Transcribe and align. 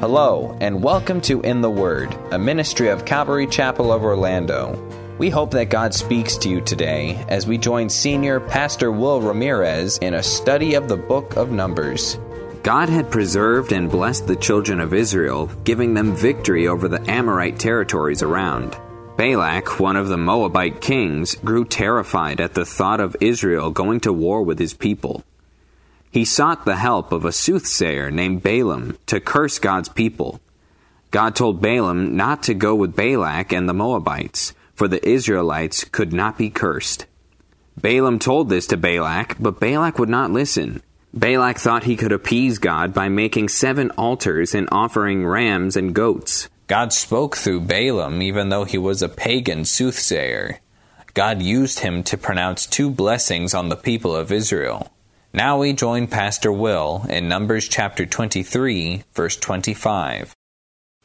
Hello, 0.00 0.58
and 0.60 0.82
welcome 0.82 1.20
to 1.20 1.40
In 1.42 1.60
the 1.60 1.70
Word, 1.70 2.12
a 2.32 2.38
ministry 2.38 2.88
of 2.88 3.04
Calvary 3.04 3.46
Chapel 3.46 3.92
of 3.92 4.02
Orlando. 4.02 4.76
We 5.18 5.30
hope 5.30 5.52
that 5.52 5.66
God 5.66 5.94
speaks 5.94 6.36
to 6.38 6.48
you 6.48 6.62
today 6.62 7.24
as 7.28 7.46
we 7.46 7.58
join 7.58 7.88
Senior 7.88 8.40
Pastor 8.40 8.90
Will 8.90 9.22
Ramirez 9.22 9.98
in 9.98 10.14
a 10.14 10.22
study 10.24 10.74
of 10.74 10.88
the 10.88 10.96
book 10.96 11.36
of 11.36 11.52
Numbers. 11.52 12.18
God 12.64 12.88
had 12.88 13.12
preserved 13.12 13.70
and 13.70 13.88
blessed 13.88 14.26
the 14.26 14.34
children 14.34 14.80
of 14.80 14.92
Israel, 14.92 15.46
giving 15.62 15.94
them 15.94 16.16
victory 16.16 16.66
over 16.66 16.88
the 16.88 17.08
Amorite 17.08 17.60
territories 17.60 18.24
around. 18.24 18.76
Balak, 19.16 19.78
one 19.78 19.94
of 19.94 20.08
the 20.08 20.18
Moabite 20.18 20.80
kings, 20.80 21.36
grew 21.36 21.64
terrified 21.64 22.40
at 22.40 22.54
the 22.54 22.66
thought 22.66 22.98
of 22.98 23.16
Israel 23.20 23.70
going 23.70 24.00
to 24.00 24.12
war 24.12 24.42
with 24.42 24.58
his 24.58 24.74
people. 24.74 25.22
He 26.12 26.26
sought 26.26 26.66
the 26.66 26.76
help 26.76 27.10
of 27.10 27.24
a 27.24 27.32
soothsayer 27.32 28.10
named 28.10 28.42
Balaam 28.42 28.98
to 29.06 29.18
curse 29.18 29.58
God's 29.58 29.88
people. 29.88 30.42
God 31.10 31.34
told 31.34 31.62
Balaam 31.62 32.14
not 32.14 32.42
to 32.42 32.54
go 32.54 32.74
with 32.74 32.94
Balak 32.94 33.50
and 33.50 33.66
the 33.66 33.72
Moabites, 33.72 34.52
for 34.74 34.88
the 34.88 35.02
Israelites 35.08 35.84
could 35.84 36.12
not 36.12 36.36
be 36.36 36.50
cursed. 36.50 37.06
Balaam 37.80 38.18
told 38.18 38.50
this 38.50 38.66
to 38.66 38.76
Balak, 38.76 39.36
but 39.40 39.58
Balak 39.58 39.98
would 39.98 40.10
not 40.10 40.30
listen. 40.30 40.82
Balak 41.14 41.56
thought 41.56 41.84
he 41.84 41.96
could 41.96 42.12
appease 42.12 42.58
God 42.58 42.92
by 42.92 43.08
making 43.08 43.48
seven 43.48 43.90
altars 43.92 44.54
and 44.54 44.68
offering 44.70 45.24
rams 45.24 45.76
and 45.76 45.94
goats. 45.94 46.50
God 46.66 46.92
spoke 46.92 47.38
through 47.38 47.62
Balaam 47.62 48.20
even 48.20 48.50
though 48.50 48.64
he 48.64 48.76
was 48.76 49.00
a 49.00 49.08
pagan 49.08 49.64
soothsayer. 49.64 50.60
God 51.14 51.40
used 51.40 51.78
him 51.78 52.02
to 52.04 52.18
pronounce 52.18 52.66
two 52.66 52.90
blessings 52.90 53.54
on 53.54 53.70
the 53.70 53.76
people 53.76 54.14
of 54.14 54.30
Israel. 54.30 54.90
Now 55.34 55.58
we 55.58 55.72
join 55.72 56.08
Pastor 56.08 56.52
Will 56.52 57.06
in 57.08 57.26
Numbers 57.26 57.66
chapter 57.66 58.04
23, 58.04 59.04
verse 59.14 59.34
25. 59.36 60.34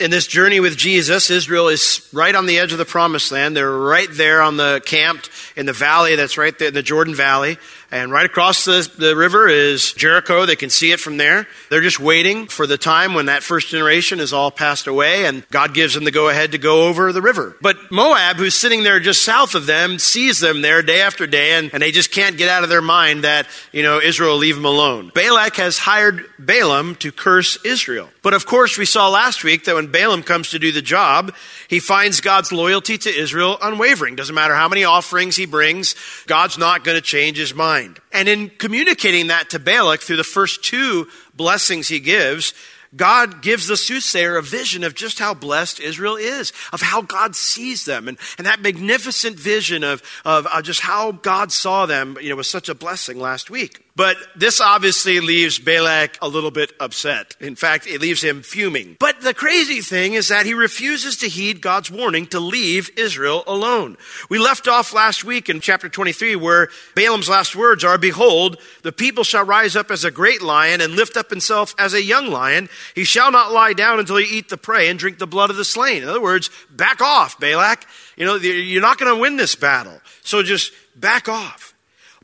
In 0.01 0.11
this 0.11 0.27
journey 0.27 0.59
with 0.59 0.75
Jesus, 0.75 1.29
Israel 1.29 1.69
is 1.69 2.05
right 2.11 2.35
on 2.35 2.45
the 2.45 2.59
edge 2.59 2.73
of 2.73 2.77
the 2.77 2.83
promised 2.83 3.31
land. 3.31 3.55
They're 3.55 3.71
right 3.71 4.09
there 4.11 4.41
on 4.41 4.57
the 4.57 4.81
camped 4.85 5.29
in 5.55 5.65
the 5.65 5.71
valley 5.71 6.15
that's 6.17 6.37
right 6.37 6.57
there 6.59 6.67
in 6.67 6.73
the 6.73 6.83
Jordan 6.83 7.15
Valley. 7.15 7.57
And 7.89 8.11
right 8.11 8.25
across 8.25 8.65
the, 8.65 8.89
the 8.97 9.15
river 9.15 9.47
is 9.47 9.93
Jericho. 9.93 10.45
They 10.45 10.57
can 10.57 10.69
see 10.69 10.91
it 10.91 10.99
from 10.99 11.15
there. 11.15 11.47
They're 11.69 11.81
just 11.81 12.01
waiting 12.01 12.47
for 12.47 12.67
the 12.67 12.77
time 12.77 13.13
when 13.13 13.27
that 13.27 13.43
first 13.43 13.69
generation 13.69 14.19
is 14.19 14.33
all 14.33 14.51
passed 14.51 14.87
away 14.87 15.25
and 15.25 15.47
God 15.51 15.73
gives 15.73 15.93
them 15.93 16.03
the 16.03 16.11
go 16.11 16.27
ahead 16.27 16.51
to 16.51 16.57
go 16.57 16.89
over 16.89 17.13
the 17.13 17.21
river. 17.21 17.55
But 17.61 17.77
Moab, 17.89 18.35
who's 18.35 18.55
sitting 18.55 18.83
there 18.83 18.99
just 18.99 19.23
south 19.23 19.55
of 19.55 19.67
them, 19.67 19.99
sees 19.99 20.39
them 20.41 20.61
there 20.61 20.81
day 20.81 20.99
after 20.99 21.25
day 21.25 21.53
and, 21.53 21.73
and 21.73 21.81
they 21.81 21.91
just 21.91 22.11
can't 22.11 22.37
get 22.37 22.49
out 22.49 22.63
of 22.63 22.69
their 22.69 22.81
mind 22.81 23.23
that, 23.23 23.47
you 23.71 23.83
know, 23.83 24.01
Israel 24.01 24.35
leave 24.35 24.55
them 24.55 24.65
alone. 24.65 25.11
Balak 25.15 25.55
has 25.55 25.77
hired 25.77 26.25
Balaam 26.37 26.95
to 26.95 27.13
curse 27.13 27.57
Israel. 27.63 28.09
But 28.21 28.33
of 28.33 28.45
course, 28.45 28.77
we 28.77 28.85
saw 28.85 29.07
last 29.07 29.45
week 29.45 29.63
that 29.63 29.75
when 29.75 29.87
Balaam 29.87 30.23
comes 30.23 30.49
to 30.49 30.59
do 30.59 30.73
the 30.73 30.81
job, 30.81 31.33
he 31.69 31.79
finds 31.79 32.19
God's 32.19 32.51
loyalty 32.51 32.97
to 32.97 33.09
Israel 33.09 33.57
unwavering. 33.61 34.17
Doesn't 34.17 34.35
matter 34.35 34.55
how 34.55 34.67
many 34.67 34.83
offerings 34.83 35.37
he 35.37 35.45
brings, 35.45 35.95
God's 36.25 36.57
not 36.57 36.83
going 36.83 36.97
to 36.97 37.01
change 37.01 37.37
his 37.37 37.55
mind 37.55 37.76
mind. 37.77 37.99
And 38.11 38.27
in 38.27 38.49
communicating 38.49 39.27
that 39.27 39.51
to 39.51 39.59
Balak 39.59 40.01
through 40.01 40.17
the 40.17 40.23
first 40.23 40.63
two 40.63 41.07
blessings 41.35 41.87
he 41.87 41.99
gives, 41.99 42.53
God 42.95 43.41
gives 43.41 43.67
the 43.67 43.77
soothsayer 43.77 44.37
a 44.37 44.41
vision 44.41 44.83
of 44.83 44.95
just 44.95 45.19
how 45.19 45.33
blessed 45.33 45.79
Israel 45.79 46.15
is, 46.15 46.53
of 46.71 46.81
how 46.81 47.01
God 47.01 47.35
sees 47.35 47.85
them, 47.85 48.07
and, 48.07 48.17
and 48.37 48.47
that 48.47 48.61
magnificent 48.61 49.37
vision 49.37 49.83
of, 49.83 50.01
of, 50.25 50.47
of 50.47 50.63
just 50.63 50.81
how 50.81 51.11
God 51.11 51.51
saw 51.51 51.85
them, 51.85 52.17
you 52.21 52.29
know, 52.29 52.35
was 52.35 52.49
such 52.49 52.69
a 52.69 52.75
blessing 52.75 53.19
last 53.19 53.49
week. 53.49 53.86
But 53.97 54.17
this 54.35 54.61
obviously 54.61 55.19
leaves 55.21 55.57
Balak 55.57 56.19
a 56.21 56.27
little 56.27 56.51
bit 56.51 56.71
upset. 56.79 57.35
In 57.39 57.55
fact, 57.55 57.87
it 57.87 57.99
leaves 57.99 58.23
him 58.23 58.43
fuming. 58.43 58.95
But 58.99 59.21
the 59.21 59.33
crazy 59.33 59.81
thing 59.81 60.13
is 60.13 60.27
that 60.27 60.45
he 60.45 60.53
refuses 60.53 61.17
to 61.17 61.27
heed 61.27 61.61
God's 61.61 61.89
warning 61.89 62.27
to 62.27 62.39
leave 62.39 62.91
Israel 62.95 63.43
alone. 63.47 63.97
We 64.29 64.37
left 64.37 64.67
off 64.67 64.93
last 64.93 65.23
week 65.23 65.49
in 65.49 65.61
chapter 65.61 65.89
23 65.89 66.35
where 66.35 66.69
Balaam's 66.93 67.27
last 67.27 67.55
words 67.55 67.83
are, 67.83 67.97
Behold, 67.97 68.57
the 68.83 68.91
people 68.91 69.23
shall 69.23 69.43
rise 69.43 69.75
up 69.75 69.89
as 69.89 70.03
a 70.03 70.11
great 70.11 70.43
lion 70.43 70.79
and 70.79 70.93
lift 70.93 71.17
up 71.17 71.31
himself 71.31 71.73
as 71.79 71.95
a 71.95 72.03
young 72.03 72.27
lion. 72.27 72.69
He 72.93 73.03
shall 73.03 73.31
not 73.31 73.51
lie 73.51 73.73
down 73.73 73.99
until 73.99 74.17
he 74.17 74.37
eat 74.37 74.49
the 74.49 74.57
prey 74.57 74.89
and 74.89 74.99
drink 74.99 75.17
the 75.17 75.25
blood 75.25 75.49
of 75.49 75.55
the 75.55 75.65
slain. 75.65 76.03
In 76.03 76.09
other 76.09 76.21
words, 76.21 76.51
back 76.69 77.01
off, 77.01 77.39
Balak. 77.39 77.87
You 78.15 78.27
know, 78.27 78.35
you're 78.35 78.79
not 78.79 78.99
going 78.99 79.11
to 79.11 79.19
win 79.19 79.37
this 79.37 79.55
battle. 79.55 79.99
So 80.21 80.43
just 80.43 80.71
back 80.95 81.27
off. 81.27 81.73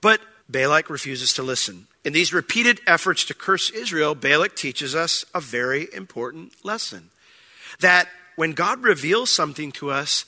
But 0.01 0.21
Balak 0.53 0.89
refuses 0.89 1.33
to 1.33 1.43
listen. 1.43 1.87
In 2.05 2.13
these 2.13 2.31
repeated 2.31 2.79
efforts 2.87 3.25
to 3.25 3.33
curse 3.33 3.69
Israel, 3.69 4.15
Balak 4.15 4.55
teaches 4.55 4.95
us 4.95 5.25
a 5.35 5.41
very 5.41 5.87
important 5.93 6.53
lesson 6.63 7.09
that 7.79 8.07
when 8.37 8.53
God 8.53 8.83
reveals 8.83 9.29
something 9.29 9.71
to 9.73 9.91
us, 9.91 10.25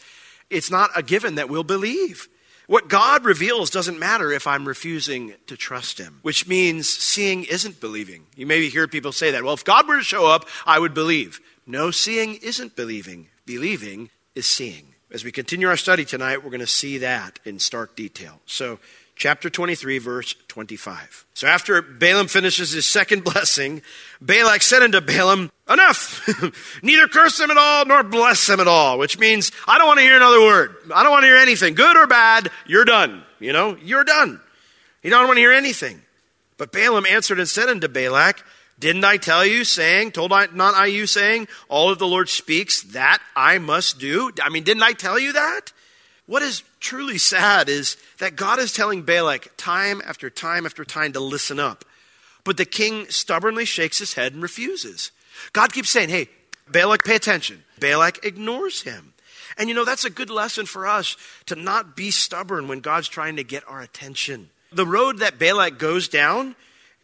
it's 0.50 0.70
not 0.70 0.90
a 0.96 1.04
given 1.04 1.36
that 1.36 1.48
we'll 1.48 1.64
believe. 1.64 2.28
What 2.68 2.90
God 2.90 3.26
reveals 3.26 3.70
doesn't 3.70 4.00
matter 4.00 4.32
if 4.32 4.48
I'm 4.48 4.68
refusing 4.68 5.34
to 5.48 5.56
trust 5.56 6.00
Him, 6.00 6.20
which 6.24 6.48
means 6.48 6.90
seeing 6.90 7.44
isn't 7.44 7.80
believing. 7.80 8.26
You 8.36 8.48
maybe 8.48 8.70
hear 8.70 8.88
people 8.88 9.12
say 9.12 9.32
that. 9.32 9.44
Well, 9.44 9.54
if 9.54 9.64
God 9.64 9.88
were 9.88 9.98
to 9.98 10.04
show 10.04 10.26
up, 10.26 10.48
I 10.66 10.80
would 10.80 10.94
believe. 10.94 11.40
No, 11.68 11.92
seeing 11.92 12.36
isn't 12.36 12.76
believing. 12.76 13.28
Believing 13.46 14.10
is 14.34 14.48
seeing. 14.48 14.96
As 15.12 15.24
we 15.24 15.32
continue 15.32 15.68
our 15.68 15.78
study 15.78 16.04
tonight, 16.04 16.44
we're 16.44 16.50
going 16.50 16.60
to 16.60 16.68
see 16.68 16.98
that 17.00 17.40
in 17.46 17.60
stark 17.60 17.96
detail. 17.96 18.42
So, 18.48 18.80
chapter 19.16 19.50
23, 19.50 19.98
verse 19.98 20.36
25. 20.48 21.26
So 21.34 21.48
after 21.48 21.82
Balaam 21.82 22.28
finishes 22.28 22.72
his 22.72 22.86
second 22.86 23.24
blessing, 23.24 23.82
Balak 24.22 24.62
said 24.62 24.84
unto 24.84 25.02
Balaam, 25.02 25.52
Enough! 25.70 26.80
Neither 26.84 27.08
curse 27.08 27.38
them 27.38 27.50
at 27.50 27.58
all, 27.58 27.86
nor 27.86 28.04
bless 28.04 28.46
them 28.46 28.60
at 28.60 28.68
all, 28.68 29.00
which 29.00 29.18
means 29.18 29.52
I 29.68 29.78
don't 29.78 29.88
want 29.88 30.00
to 30.00 30.04
hear 30.04 30.16
another 30.16 30.42
word. 30.42 30.76
I 30.94 31.02
don't 31.04 31.12
want 31.12 31.24
to 31.24 31.28
hear 31.28 31.38
anything, 31.38 31.74
good 31.74 31.98
or 31.98 32.08
bad. 32.08 32.50
You're 32.68 32.86
done. 32.86 33.24
You 33.40 33.54
know, 33.54 33.76
you're 33.82 34.04
done. 34.04 34.40
You 35.02 35.10
don't 35.10 35.26
want 35.28 35.38
to 35.38 35.42
hear 35.42 35.52
anything. 35.52 36.02
But 36.58 36.72
Balaam 36.72 37.06
answered 37.06 37.40
and 37.40 37.48
said 37.48 37.70
unto 37.70 37.88
Balak, 37.88 38.44
Didn't 38.80 39.04
I 39.04 39.18
tell 39.18 39.46
you, 39.46 39.64
saying, 39.64 40.12
told 40.12 40.32
I 40.32 40.48
not 40.48 40.76
I 40.76 40.86
you, 40.86 41.06
saying, 41.06 41.48
all 41.68 41.90
that 41.90 42.00
the 42.00 42.08
Lord 42.08 42.30
speaks, 42.30 42.82
that 42.94 43.20
I 43.36 43.58
must 43.58 44.00
do? 44.00 44.32
I 44.42 44.50
mean, 44.50 44.64
didn't 44.64 44.84
I 44.84 44.94
tell 44.94 45.20
you 45.20 45.34
that? 45.34 45.74
What 46.28 46.42
is 46.42 46.64
truly 46.86 47.18
sad 47.18 47.68
is 47.68 47.98
that 48.20 48.36
God 48.36 48.60
is 48.60 48.72
telling 48.72 49.02
Balak 49.02 49.58
time 49.58 50.02
after 50.06 50.30
time 50.30 50.68
after 50.68 50.86
time 50.86 51.14
to 51.14 51.20
listen 51.20 51.60
up. 51.60 51.84
But 52.44 52.58
the 52.58 52.66
king 52.66 53.08
stubbornly 53.10 53.66
shakes 53.66 53.98
his 53.98 54.14
head 54.14 54.34
and 54.34 54.44
refuses. 54.44 55.12
God 55.52 55.74
keeps 55.74 55.90
saying, 55.90 56.10
hey, 56.10 56.30
Balak, 56.70 57.04
pay 57.04 57.16
attention. 57.16 57.64
Balak 57.80 58.24
ignores 58.24 58.84
him. 58.84 59.14
And 59.58 59.68
you 59.68 59.74
know, 59.74 59.84
that's 59.84 60.06
a 60.06 60.12
good 60.12 60.30
lesson 60.30 60.68
for 60.68 60.86
us 60.86 61.18
to 61.48 61.56
not 61.56 61.96
be 61.96 62.12
stubborn 62.12 62.68
when 62.68 62.82
God's 62.82 63.08
trying 63.08 63.38
to 63.38 63.44
get 63.44 63.64
our 63.68 63.82
attention. 63.82 64.50
The 64.72 64.86
road 64.86 65.20
that 65.20 65.40
Balak 65.40 65.80
goes 65.80 66.08
down 66.08 66.56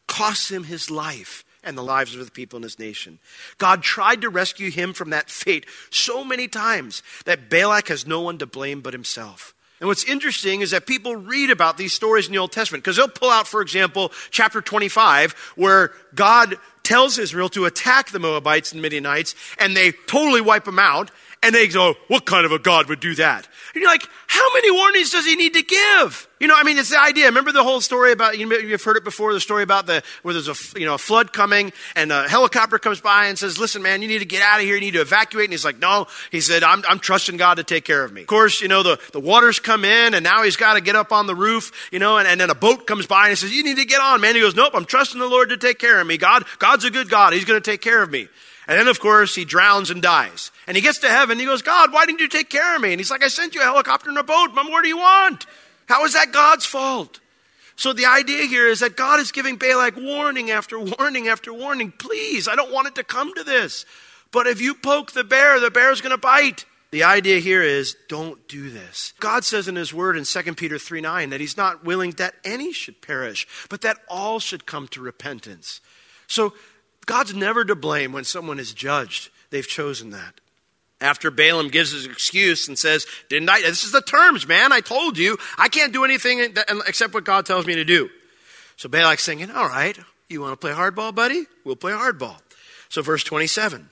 costs 0.08 0.52
him 0.52 0.66
his 0.66 0.92
life 0.92 1.44
and 1.64 1.76
the 1.76 1.84
lives 1.84 2.14
of 2.16 2.24
the 2.24 2.32
people 2.32 2.58
in 2.58 2.64
his 2.64 2.78
nation. 2.78 3.18
God 3.58 3.82
tried 3.82 4.22
to 4.22 4.30
rescue 4.30 4.70
him 4.70 4.94
from 4.94 5.10
that 5.10 5.30
fate 5.30 5.66
so 5.90 6.24
many 6.24 6.48
times 6.48 7.02
that 7.26 7.50
Balak 7.50 7.88
has 7.88 8.06
no 8.06 8.22
one 8.22 8.38
to 8.40 8.46
blame 8.46 8.82
but 8.82 8.94
himself. 8.94 9.56
And 9.82 9.88
what's 9.88 10.04
interesting 10.04 10.62
is 10.62 10.72
that 10.72 10.86
people 10.86 11.16
read 11.16 11.50
about 11.50 11.76
these 11.76 11.92
stories 11.92 12.28
in 12.28 12.32
the 12.32 12.38
Old 12.38 12.52
Testament 12.52 12.84
because 12.84 12.98
they'll 12.98 13.08
pull 13.08 13.32
out, 13.32 13.48
for 13.48 13.64
example, 13.64 14.12
chapter 14.30 14.62
25, 14.62 15.32
where 15.56 15.92
God 16.14 16.56
tells 16.84 17.18
Israel 17.18 17.50
to 17.50 17.66
attack 17.66 18.12
the 18.12 18.20
Moabites 18.20 18.74
and 18.74 18.82
Midianites, 18.82 19.34
and 19.58 19.76
they 19.76 19.92
totally 19.92 20.40
wipe 20.40 20.66
them 20.66 20.78
out. 20.78 21.10
And 21.44 21.56
they 21.56 21.68
go, 21.68 21.96
what 22.08 22.28
kind 22.28 22.46
of 22.46 22.52
a 22.52 22.60
God 22.60 22.88
would 22.90 23.00
do 23.00 23.16
that? 23.16 23.48
And 23.74 23.82
you're 23.82 23.90
like, 23.90 24.08
how 24.42 24.54
many 24.56 24.72
warnings 24.72 25.12
does 25.12 25.26
he 25.26 25.36
need 25.36 25.54
to 25.54 25.62
give? 25.62 26.28
You 26.40 26.48
know, 26.48 26.56
I 26.58 26.64
mean, 26.64 26.80
it's 26.80 26.90
the 26.90 27.00
idea. 27.00 27.26
Remember 27.26 27.52
the 27.52 27.64
whole 27.64 27.82
story 27.82 28.12
about, 28.12 28.36
you 28.40 28.48
know, 28.48 28.56
you've 28.56 28.84
heard 28.84 28.98
it 28.98 29.04
before, 29.04 29.32
the 29.32 29.40
story 29.40 29.62
about 29.62 29.86
the, 29.86 30.02
where 30.24 30.34
there's 30.34 30.48
a, 30.48 30.80
you 30.80 30.88
know, 30.88 30.96
a 30.96 30.98
flood 30.98 31.32
coming 31.32 31.72
and 31.96 32.12
a 32.12 32.28
helicopter 32.28 32.80
comes 32.80 33.00
by 33.00 33.28
and 33.28 33.38
says, 33.38 33.60
listen, 33.60 33.84
man, 33.84 34.02
you 34.02 34.08
need 34.08 34.20
to 34.20 34.26
get 34.26 34.42
out 34.42 34.60
of 34.60 34.66
here. 34.66 34.74
You 34.74 34.82
need 34.82 34.94
to 34.94 35.02
evacuate. 35.02 35.46
And 35.46 35.54
he's 35.54 35.64
like, 35.64 35.78
no. 35.78 36.08
He 36.32 36.42
said, 36.42 36.64
I'm, 36.64 36.84
I'm 36.90 36.98
trusting 36.98 37.38
God 37.38 37.56
to 37.56 37.64
take 37.64 37.86
care 37.86 38.04
of 38.04 38.12
me. 38.12 38.22
Of 38.22 38.28
course, 38.28 38.60
you 38.60 38.68
know, 38.68 38.82
the, 38.82 39.00
the 39.14 39.20
waters 39.20 39.60
come 39.60 39.86
in 39.86 40.16
and 40.16 40.24
now 40.24 40.42
he's 40.42 40.58
got 40.58 40.74
to 40.74 40.82
get 40.82 40.96
up 40.96 41.12
on 41.12 41.28
the 41.28 41.36
roof, 41.36 41.90
you 41.92 42.00
know, 42.00 42.18
and, 42.18 42.28
and 42.28 42.42
then 42.42 42.50
a 42.50 42.56
boat 42.56 42.88
comes 42.88 43.06
by 43.06 43.26
and 43.26 43.30
he 43.30 43.36
says, 43.36 43.56
you 43.56 43.64
need 43.64 43.78
to 43.78 43.86
get 43.86 44.02
on, 44.02 44.20
man. 44.20 44.34
He 44.34 44.42
goes, 44.42 44.56
nope, 44.56 44.74
I'm 44.74 44.86
trusting 44.86 45.20
the 45.20 45.28
Lord 45.28 45.50
to 45.50 45.58
take 45.58 45.78
care 45.78 46.02
of 46.02 46.08
me. 46.08 46.18
God, 46.18 46.46
God's 46.58 46.86
a 46.86 46.90
good 46.90 47.08
God. 47.08 47.34
He's 47.34 47.46
going 47.46 47.62
to 47.62 47.72
take 47.72 47.82
care 47.82 48.02
of 48.02 48.10
me. 48.10 48.28
And 48.72 48.80
then, 48.80 48.88
of 48.88 49.02
course, 49.02 49.36
he 49.36 49.44
drowns 49.44 49.90
and 49.90 50.02
dies. 50.02 50.50
And 50.66 50.78
he 50.78 50.82
gets 50.82 51.00
to 51.00 51.10
heaven. 51.10 51.38
He 51.38 51.44
goes, 51.44 51.62
God, 51.62 51.92
why 51.92 52.06
didn't 52.06 52.22
you 52.22 52.30
take 52.30 52.50
care 52.50 52.74
of 52.74 52.82
me? 52.82 52.94
And 52.94 53.02
he's 53.02 53.12
like, 53.12 53.22
I 53.22 53.28
sent 53.28 53.54
you 53.54 53.60
a 53.60 53.66
helicopter 53.66 54.08
and 54.08 54.18
a 54.18 54.24
boat. 54.24 54.54
Mom, 54.54 54.72
what 54.72 54.84
do 54.84 54.88
you 54.88 54.98
want? 54.98 55.46
How 55.88 56.06
is 56.06 56.14
that 56.14 56.32
God's 56.32 56.66
fault? 56.66 57.20
So 57.76 57.92
the 57.92 58.06
idea 58.06 58.46
here 58.46 58.70
is 58.70 58.80
that 58.80 58.96
God 58.96 59.20
is 59.20 59.34
giving 59.34 59.58
Balak 59.58 59.98
warning 59.98 60.52
after 60.52 60.80
warning 60.80 61.28
after 61.28 61.52
warning. 61.52 61.92
Please, 61.92 62.48
I 62.48 62.56
don't 62.56 62.72
want 62.72 62.88
it 62.88 62.96
to 62.96 63.04
come 63.04 63.34
to 63.34 63.44
this. 63.44 63.86
But 64.32 64.48
if 64.48 64.62
you 64.62 64.74
poke 64.74 65.12
the 65.12 65.26
bear, 65.26 65.60
the 65.60 65.70
bear's 65.70 66.00
going 66.00 66.12
to 66.12 66.18
bite. 66.18 66.64
The 66.92 67.04
idea 67.04 67.40
here 67.40 67.62
is 67.62 67.98
don't 68.08 68.48
do 68.48 68.70
this. 68.70 69.14
God 69.20 69.44
says 69.44 69.68
in 69.68 69.76
his 69.76 69.94
word 69.94 70.16
in 70.16 70.24
2 70.24 70.56
Peter 70.56 70.80
3 70.80 71.02
9 71.02 71.32
that 71.32 71.42
he's 71.42 71.58
not 71.58 71.84
willing 71.84 72.12
that 72.12 72.36
any 72.46 72.72
should 72.72 73.02
perish, 73.02 73.46
but 73.70 73.82
that 73.82 73.98
all 74.08 74.40
should 74.40 74.66
come 74.66 74.88
to 74.90 75.02
repentance. 75.02 75.82
So 76.28 76.54
God's 77.06 77.34
never 77.34 77.66
to 77.66 77.76
blame 77.76 78.12
when 78.12 78.24
someone 78.24 78.60
is 78.60 78.74
judged. 78.74 79.30
They've 79.50 79.68
chosen 79.68 80.12
that. 80.12 80.40
After 81.00 81.32
Balaam 81.32 81.70
gives 81.70 81.92
his 81.92 82.06
excuse 82.06 82.68
and 82.68 82.78
says, 82.78 83.08
Didn't 83.28 83.50
I? 83.50 83.62
This 83.62 83.84
is 83.84 83.92
the 83.92 84.02
terms, 84.02 84.48
man. 84.48 84.72
I 84.72 84.82
told 84.82 85.18
you. 85.18 85.38
I 85.58 85.68
can't 85.68 85.94
do 85.94 86.06
anything 86.06 86.56
except 86.88 87.14
what 87.14 87.24
God 87.24 87.46
tells 87.46 87.66
me 87.66 87.76
to 87.76 87.84
do. 87.84 88.10
So 88.78 88.88
Balak's 88.88 89.26
thinking, 89.26 89.50
All 89.50 89.68
right, 89.68 89.98
you 90.30 90.42
want 90.42 90.54
to 90.54 90.58
play 90.58 90.72
hardball, 90.72 91.14
buddy? 91.14 91.46
We'll 91.66 91.76
play 91.76 91.92
hardball. 91.92 92.38
So, 92.90 93.02
verse 93.02 93.24
27 93.24 93.90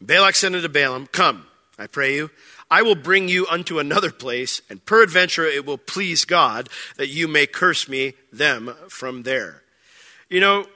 Balak 0.00 0.34
said 0.34 0.54
unto 0.54 0.68
Balaam, 0.68 1.06
Come, 1.06 1.46
I 1.78 1.86
pray 1.86 2.16
you, 2.16 2.30
I 2.70 2.82
will 2.82 2.94
bring 2.94 3.28
you 3.28 3.46
unto 3.48 3.78
another 3.78 4.10
place, 4.10 4.62
and 4.68 4.84
peradventure 4.84 5.44
it 5.44 5.64
will 5.64 5.78
please 5.78 6.24
God 6.24 6.68
that 6.96 7.08
you 7.08 7.28
may 7.28 7.46
curse 7.46 7.88
me 7.88 8.14
them 8.32 8.74
from 8.88 9.22
there. 9.22 9.62
You 10.28 10.40
know, 10.40 10.66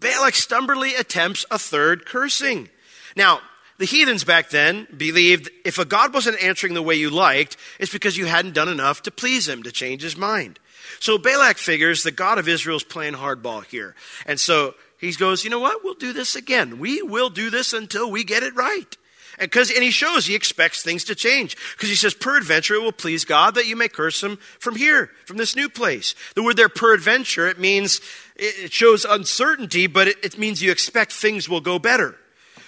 Balak 0.00 0.34
stubbornly 0.34 0.94
attempts 0.94 1.44
a 1.50 1.58
third 1.58 2.06
cursing. 2.06 2.68
Now, 3.16 3.40
the 3.78 3.86
heathens 3.86 4.24
back 4.24 4.50
then 4.50 4.86
believed 4.94 5.50
if 5.64 5.78
a 5.78 5.84
God 5.84 6.12
wasn't 6.12 6.42
answering 6.42 6.74
the 6.74 6.82
way 6.82 6.96
you 6.96 7.08
liked, 7.08 7.56
it's 7.78 7.92
because 7.92 8.16
you 8.16 8.26
hadn't 8.26 8.54
done 8.54 8.68
enough 8.68 9.02
to 9.02 9.10
please 9.10 9.48
him, 9.48 9.62
to 9.62 9.72
change 9.72 10.02
his 10.02 10.16
mind. 10.16 10.58
So 10.98 11.16
Balak 11.16 11.56
figures 11.56 12.02
the 12.02 12.10
God 12.10 12.38
of 12.38 12.48
Israel's 12.48 12.82
playing 12.82 13.14
hardball 13.14 13.64
here. 13.64 13.94
And 14.26 14.38
so 14.38 14.74
he 14.98 15.12
goes, 15.12 15.44
you 15.44 15.50
know 15.50 15.60
what? 15.60 15.82
We'll 15.82 15.94
do 15.94 16.12
this 16.12 16.36
again. 16.36 16.78
We 16.78 17.00
will 17.00 17.30
do 17.30 17.48
this 17.48 17.72
until 17.72 18.10
we 18.10 18.22
get 18.22 18.42
it 18.42 18.54
right. 18.54 18.96
And, 19.40 19.50
cause, 19.50 19.70
and 19.70 19.82
he 19.82 19.90
shows 19.90 20.26
he 20.26 20.34
expects 20.34 20.82
things 20.82 21.02
to 21.04 21.14
change. 21.14 21.56
Because 21.72 21.88
he 21.88 21.94
says, 21.94 22.12
peradventure 22.14 22.74
it 22.74 22.82
will 22.82 22.92
please 22.92 23.24
God 23.24 23.54
that 23.54 23.66
you 23.66 23.74
may 23.74 23.88
curse 23.88 24.22
him 24.22 24.36
from 24.58 24.76
here, 24.76 25.10
from 25.24 25.38
this 25.38 25.56
new 25.56 25.68
place. 25.68 26.14
The 26.34 26.42
word 26.42 26.58
there, 26.58 26.68
peradventure, 26.68 27.48
it 27.48 27.58
means, 27.58 28.02
it 28.36 28.72
shows 28.72 29.06
uncertainty, 29.06 29.86
but 29.86 30.08
it, 30.08 30.16
it 30.22 30.38
means 30.38 30.62
you 30.62 30.70
expect 30.70 31.12
things 31.12 31.48
will 31.48 31.62
go 31.62 31.78
better. 31.78 32.16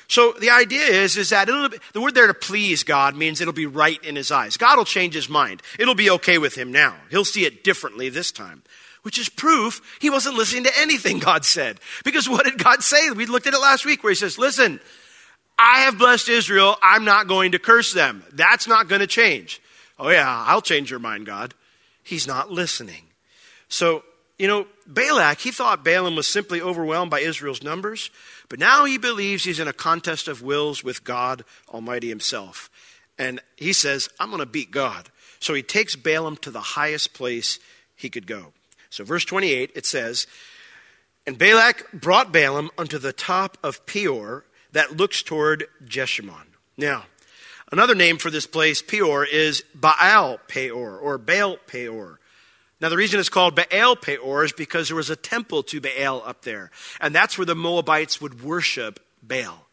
So 0.09 0.33
the 0.33 0.51
idea 0.51 0.85
is, 0.85 1.17
is 1.17 1.31
that 1.31 1.47
be, 1.47 1.79
the 1.93 2.01
word 2.01 2.15
there 2.15 2.27
to 2.27 2.35
please 2.35 2.85
God 2.85 3.17
means 3.17 3.41
it'll 3.41 3.53
be 3.53 3.67
right 3.67 4.03
in 4.05 4.17
his 4.17 4.31
eyes. 4.31 4.57
God 4.57 4.77
will 4.77 4.85
change 4.85 5.15
his 5.15 5.29
mind. 5.29 5.63
It'll 5.79 5.95
be 5.95 6.11
okay 6.11 6.39
with 6.39 6.55
him 6.55 6.73
now. 6.73 6.97
He'll 7.11 7.25
see 7.25 7.45
it 7.45 7.65
differently 7.65 8.09
this 8.09 8.33
time. 8.33 8.63
Which 9.03 9.19
is 9.19 9.29
proof 9.29 9.99
he 10.01 10.11
wasn't 10.11 10.37
listening 10.37 10.65
to 10.65 10.73
anything 10.79 11.19
God 11.19 11.45
said. 11.45 11.81
Because 12.05 12.29
what 12.29 12.45
did 12.45 12.63
God 12.63 12.83
say? 12.83 13.11
We 13.11 13.27
looked 13.27 13.47
at 13.47 13.55
it 13.55 13.59
last 13.59 13.85
week 13.85 14.03
where 14.03 14.11
he 14.11 14.15
says, 14.15 14.39
listen, 14.39 14.81
I 15.59 15.81
have 15.81 15.99
blessed 15.99 16.29
Israel. 16.29 16.77
I'm 16.83 17.05
not 17.05 17.29
going 17.29 17.53
to 17.53 17.59
curse 17.59 17.93
them. 17.93 18.25
That's 18.33 18.67
not 18.67 18.89
going 18.89 19.01
to 19.01 19.07
change. 19.07 19.61
Oh, 19.99 20.09
yeah, 20.09 20.45
I'll 20.47 20.63
change 20.63 20.91
your 20.91 21.01
mind, 21.01 21.27
God. 21.27 21.55
He's 22.03 22.27
not 22.27 22.51
listening. 22.51 23.05
So, 23.69 24.03
you 24.39 24.49
know, 24.49 24.67
Balak, 24.87 25.39
he 25.39 25.51
thought 25.51 25.85
Balaam 25.85 26.17
was 26.17 26.27
simply 26.27 26.61
overwhelmed 26.61 27.11
by 27.11 27.21
Israel's 27.21 27.63
numbers, 27.63 28.11
but 28.49 28.59
now 28.59 28.85
he 28.85 28.99
believes 28.99 29.45
he's 29.45 29.61
in 29.61 29.69
a 29.69 29.73
contest 29.73 30.27
of 30.27 30.43
wills 30.43 30.83
with 30.83 31.05
God 31.05 31.45
Almighty 31.69 32.09
himself. 32.09 32.69
And 33.19 33.41
he 33.57 33.73
says, 33.73 34.09
I'm 34.19 34.31
going 34.31 34.41
to 34.41 34.47
beat 34.47 34.71
God. 34.71 35.11
So 35.39 35.55
he 35.55 35.63
takes 35.63 35.97
Balaam 35.97 36.37
to 36.39 36.51
the 36.51 36.61
highest 36.61 37.15
place 37.15 37.59
he 37.95 38.11
could 38.11 38.27
go. 38.27 38.53
So, 38.91 39.05
verse 39.05 39.25
28, 39.25 39.71
it 39.75 39.87
says, 39.87 40.27
And 41.27 41.39
Balak 41.39 41.93
brought 41.93 42.33
Balaam 42.33 42.71
unto 42.77 42.99
the 42.99 43.13
top 43.13 43.59
of 43.63 43.87
Peor, 43.87 44.45
that 44.73 44.97
looks 44.97 45.23
toward 45.23 45.67
Jeshimon. 45.85 46.47
Now, 46.77 47.05
another 47.71 47.95
name 47.95 48.19
for 48.19 48.31
this 48.31 48.47
place, 48.47 48.83
Peor, 48.83 49.25
is 49.25 49.63
Baal 49.75 50.39
Peor 50.49 50.99
or 50.99 51.19
Baal 51.19 51.57
Peor. 51.67 52.19
Now, 52.81 52.89
the 52.89 52.97
reason 52.97 53.21
it's 53.21 53.29
called 53.29 53.55
Baal 53.55 53.95
Peor 53.95 54.45
is 54.45 54.53
because 54.53 54.89
there 54.89 54.97
was 54.97 55.11
a 55.11 55.17
temple 55.17 55.63
to 55.65 55.81
Baal 55.81 56.23
up 56.27 56.43
there, 56.43 56.71
and 57.01 57.15
that's 57.15 57.39
where 57.39 57.47
the 57.47 57.55
Moabites 57.55 58.21
would 58.21 58.43
worship 58.43 58.99
Baal. 59.23 59.67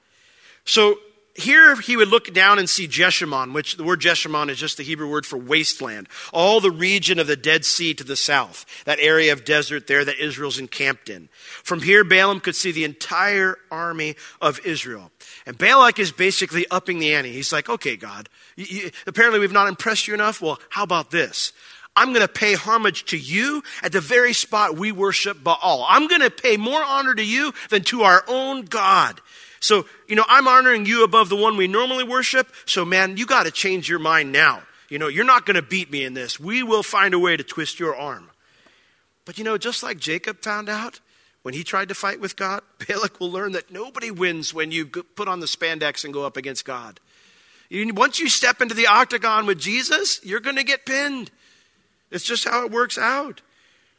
So, 0.65 0.99
here 1.39 1.75
he 1.75 1.97
would 1.97 2.07
look 2.09 2.33
down 2.33 2.59
and 2.59 2.69
see 2.69 2.87
Jeshimon, 2.87 3.53
which 3.53 3.77
the 3.77 3.83
word 3.83 4.01
Jeshimon 4.01 4.49
is 4.49 4.57
just 4.57 4.77
the 4.77 4.83
Hebrew 4.83 5.09
word 5.09 5.25
for 5.25 5.37
wasteland. 5.37 6.07
All 6.31 6.59
the 6.59 6.71
region 6.71 7.19
of 7.19 7.27
the 7.27 7.35
Dead 7.35 7.65
Sea 7.65 7.93
to 7.95 8.03
the 8.03 8.15
south, 8.15 8.65
that 8.85 8.99
area 8.99 9.33
of 9.33 9.45
desert 9.45 9.87
there 9.87 10.05
that 10.05 10.19
Israel's 10.19 10.59
encamped 10.59 11.09
in. 11.09 11.29
From 11.63 11.81
here, 11.81 12.03
Balaam 12.03 12.39
could 12.39 12.55
see 12.55 12.71
the 12.71 12.83
entire 12.83 13.57
army 13.71 14.15
of 14.41 14.65
Israel. 14.65 15.11
And 15.45 15.57
Balak 15.57 15.99
is 15.99 16.11
basically 16.11 16.65
upping 16.69 16.99
the 16.99 17.13
ante. 17.13 17.31
He's 17.31 17.51
like, 17.51 17.69
okay, 17.69 17.95
God, 17.95 18.29
you, 18.55 18.65
you, 18.65 18.91
apparently 19.07 19.39
we've 19.39 19.51
not 19.51 19.67
impressed 19.67 20.07
you 20.07 20.13
enough. 20.13 20.41
Well, 20.41 20.59
how 20.69 20.83
about 20.83 21.11
this? 21.11 21.53
I'm 21.95 22.13
going 22.13 22.25
to 22.25 22.31
pay 22.31 22.53
homage 22.53 23.05
to 23.05 23.17
you 23.17 23.63
at 23.83 23.91
the 23.91 23.99
very 23.99 24.33
spot 24.33 24.77
we 24.77 24.91
worship 24.91 25.43
Baal. 25.43 25.85
I'm 25.89 26.07
going 26.07 26.21
to 26.21 26.29
pay 26.29 26.55
more 26.55 26.81
honor 26.81 27.13
to 27.13 27.25
you 27.25 27.53
than 27.69 27.83
to 27.85 28.03
our 28.03 28.23
own 28.27 28.65
God. 28.65 29.19
So, 29.59 29.85
you 30.07 30.15
know, 30.15 30.25
I'm 30.27 30.47
honoring 30.47 30.85
you 30.85 31.03
above 31.03 31.29
the 31.29 31.35
one 31.35 31.57
we 31.57 31.67
normally 31.67 32.03
worship. 32.03 32.53
So, 32.65 32.85
man, 32.85 33.17
you 33.17 33.25
got 33.25 33.45
to 33.45 33.51
change 33.51 33.89
your 33.89 33.99
mind 33.99 34.31
now. 34.31 34.63
You 34.89 34.97
know, 34.97 35.07
you're 35.07 35.25
not 35.25 35.45
going 35.45 35.55
to 35.55 35.61
beat 35.61 35.91
me 35.91 36.03
in 36.03 36.13
this. 36.13 36.39
We 36.39 36.63
will 36.63 36.83
find 36.83 37.13
a 37.13 37.19
way 37.19 37.37
to 37.37 37.43
twist 37.43 37.79
your 37.79 37.95
arm. 37.95 38.29
But, 39.25 39.37
you 39.37 39.43
know, 39.43 39.57
just 39.57 39.83
like 39.83 39.99
Jacob 39.99 40.41
found 40.41 40.69
out 40.69 40.99
when 41.43 41.53
he 41.53 41.63
tried 41.63 41.89
to 41.89 41.95
fight 41.95 42.19
with 42.19 42.35
God, 42.35 42.61
Balak 42.87 43.19
will 43.19 43.31
learn 43.31 43.51
that 43.51 43.71
nobody 43.71 44.11
wins 44.11 44.53
when 44.53 44.71
you 44.71 44.85
put 44.85 45.27
on 45.27 45.39
the 45.39 45.45
spandex 45.45 46.03
and 46.03 46.13
go 46.13 46.25
up 46.25 46.37
against 46.37 46.65
God. 46.65 46.99
Once 47.71 48.19
you 48.19 48.29
step 48.29 48.61
into 48.61 48.73
the 48.73 48.87
octagon 48.87 49.45
with 49.45 49.59
Jesus, 49.59 50.19
you're 50.23 50.39
going 50.39 50.55
to 50.55 50.63
get 50.63 50.85
pinned. 50.85 51.29
It's 52.09 52.25
just 52.25 52.45
how 52.47 52.65
it 52.65 52.71
works 52.71 52.97
out. 52.97 53.41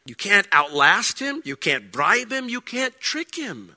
You 0.05 0.15
can't 0.15 0.47
outlast 0.51 1.19
him, 1.19 1.41
you 1.45 1.55
can't 1.55 1.91
bribe 1.91 2.31
him, 2.31 2.49
you 2.49 2.59
can't 2.59 2.99
trick 2.99 3.35
him. 3.35 3.75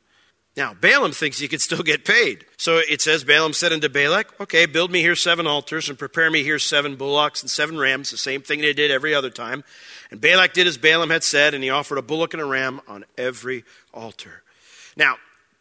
Now, 0.56 0.72
Balaam 0.72 1.10
thinks 1.10 1.38
he 1.38 1.48
could 1.48 1.60
still 1.60 1.82
get 1.82 2.04
paid. 2.04 2.44
So 2.58 2.78
it 2.78 3.00
says, 3.00 3.24
Balaam 3.24 3.52
said 3.52 3.72
unto 3.72 3.88
Balak, 3.88 4.40
Okay, 4.40 4.66
build 4.66 4.92
me 4.92 5.00
here 5.00 5.16
seven 5.16 5.46
altars 5.46 5.88
and 5.88 5.98
prepare 5.98 6.30
me 6.30 6.44
here 6.44 6.60
seven 6.60 6.94
bullocks 6.94 7.42
and 7.42 7.50
seven 7.50 7.76
rams, 7.76 8.10
the 8.10 8.16
same 8.16 8.42
thing 8.42 8.60
they 8.60 8.72
did 8.72 8.90
every 8.90 9.14
other 9.14 9.30
time. 9.30 9.64
And 10.10 10.20
Balak 10.20 10.52
did 10.52 10.68
as 10.68 10.78
Balaam 10.78 11.10
had 11.10 11.24
said, 11.24 11.54
and 11.54 11.64
he 11.64 11.70
offered 11.70 11.98
a 11.98 12.02
bullock 12.02 12.34
and 12.34 12.42
a 12.42 12.46
ram 12.46 12.80
on 12.86 13.04
every 13.18 13.64
altar. 13.92 14.42
Now, 14.96 15.16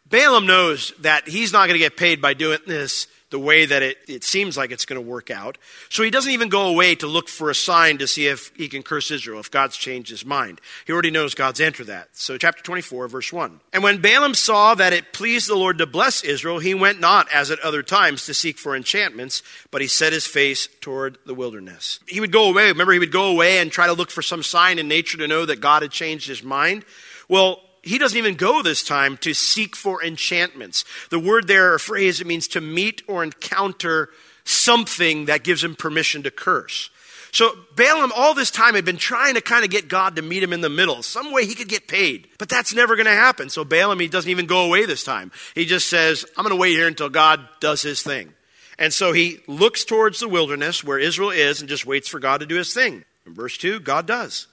Balaam 0.06 0.46
knows 0.46 0.94
that 1.00 1.28
he's 1.28 1.52
not 1.52 1.68
going 1.68 1.80
to 1.80 1.80
get 1.80 1.98
paid 1.98 2.22
by 2.22 2.36
doing 2.36 2.60
this 2.68 3.08
the 3.34 3.40
way 3.40 3.66
that 3.66 3.82
it, 3.82 3.98
it 4.08 4.24
seems 4.24 4.56
like 4.56 4.70
it's 4.70 4.86
going 4.86 5.04
to 5.04 5.10
work 5.10 5.32
out. 5.32 5.58
So 5.90 6.04
he 6.04 6.12
doesn't 6.12 6.32
even 6.32 6.50
go 6.50 6.68
away 6.68 6.94
to 6.94 7.08
look 7.08 7.28
for 7.28 7.50
a 7.50 7.56
sign 7.56 7.98
to 7.98 8.06
see 8.06 8.28
if 8.28 8.52
he 8.56 8.70
can 8.70 8.84
curse 8.84 9.10
Israel, 9.10 9.40
if 9.40 9.50
God's 9.50 9.76
changed 9.76 10.12
his 10.12 10.24
mind. 10.24 10.62
He 10.86 10.94
already 10.94 11.10
knows 11.10 11.34
God's 11.34 11.60
answer 11.60 11.84
that. 11.86 12.10
So, 12.14 12.38
chapter 12.38 12.62
24, 12.62 13.08
verse 13.08 13.34
1. 13.34 13.60
And 13.74 13.82
when 13.82 14.02
Balaam 14.02 14.36
saw 14.36 14.76
that 14.76 14.94
it 14.94 15.14
pleased 15.14 15.50
the 15.50 15.56
Lord 15.56 15.80
to 15.80 15.88
bless 15.88 16.24
Israel, 16.24 16.60
he 16.60 16.76
went 16.76 17.00
not, 17.00 17.28
as 17.34 17.50
at 17.50 17.60
other 17.62 17.82
times, 17.82 18.28
to 18.28 18.36
seek 18.36 18.60
for 18.60 18.76
enchantments, 18.76 19.42
but 19.72 19.82
he 19.82 19.88
set 19.88 20.14
his 20.14 20.28
face 20.28 20.68
toward 20.80 21.18
the 21.26 21.34
wilderness. 21.34 22.02
He 22.08 22.20
would 22.20 22.32
go 22.32 22.52
away. 22.52 22.68
Remember, 22.68 22.94
he 22.94 23.00
would 23.00 23.12
go 23.12 23.32
away 23.32 23.58
and 23.58 23.72
try 23.72 23.88
to 23.88 23.94
look 23.94 24.12
for 24.12 24.22
some 24.22 24.44
sign 24.44 24.78
in 24.78 24.88
nature 24.88 25.18
to 25.18 25.28
know 25.28 25.48
that 25.48 25.60
God 25.60 25.82
had 25.82 25.90
changed 25.90 26.28
his 26.28 26.44
mind. 26.44 26.86
Well, 27.28 27.62
he 27.84 27.98
doesn't 27.98 28.18
even 28.18 28.36
go 28.36 28.62
this 28.62 28.84
time 28.84 29.18
to 29.18 29.34
seek 29.34 29.76
for 29.76 30.04
enchantments. 30.04 30.86
The 31.10 31.20
word 31.20 31.48
there, 31.48 31.76
a 31.76 31.80
phrase, 31.80 32.22
it 32.22 32.28
means 32.28 32.48
to 32.50 32.62
meet 32.62 33.04
or 33.08 33.24
encounter 33.24 34.10
something 34.46 35.26
that 35.26 35.44
gives 35.44 35.64
him 35.64 35.76
permission 35.76 36.24
to 36.24 36.32
curse. 36.32 36.90
So 37.34 37.52
Balaam, 37.76 38.12
all 38.16 38.36
this 38.36 38.52
time, 38.52 38.76
had 38.76 38.86
been 38.86 38.98
trying 38.98 39.34
to 39.34 39.42
kind 39.42 39.66
of 39.66 39.72
get 39.72 39.88
God 39.88 40.16
to 40.16 40.22
meet 40.22 40.44
him 40.44 40.54
in 40.54 40.62
the 40.62 40.70
middle, 40.70 41.02
some 41.02 41.32
way 41.32 41.46
he 41.46 41.56
could 41.56 41.68
get 41.68 41.88
paid. 41.88 42.28
But 42.38 42.48
that's 42.48 42.76
never 42.76 42.96
going 42.96 43.08
to 43.08 43.12
happen. 43.12 43.50
So 43.50 43.66
Balaam, 43.66 44.00
he 44.00 44.08
doesn't 44.08 44.30
even 44.30 44.46
go 44.46 44.66
away 44.66 44.86
this 44.86 45.04
time. 45.04 45.32
He 45.56 45.66
just 45.66 45.90
says, 45.90 46.26
I'm 46.38 46.44
going 46.44 46.56
to 46.56 46.62
wait 46.62 46.74
here 46.74 46.88
until 46.88 47.10
God 47.10 47.42
does 47.60 47.82
his 47.82 48.04
thing. 48.04 48.34
And 48.78 48.94
so 48.94 49.14
he 49.14 49.40
looks 49.48 49.84
towards 49.84 50.20
the 50.20 50.30
wilderness 50.30 50.84
where 50.84 51.00
Israel 51.00 51.32
is 51.32 51.60
and 51.60 51.70
just 51.70 51.86
waits 51.86 52.08
for 52.08 52.20
God 52.20 52.40
to 52.42 52.46
do 52.46 52.56
his 52.56 52.74
thing. 52.74 53.04
In 53.26 53.34
verse 53.34 53.58
2, 53.58 53.80
God 53.80 54.06
does. 54.06 54.48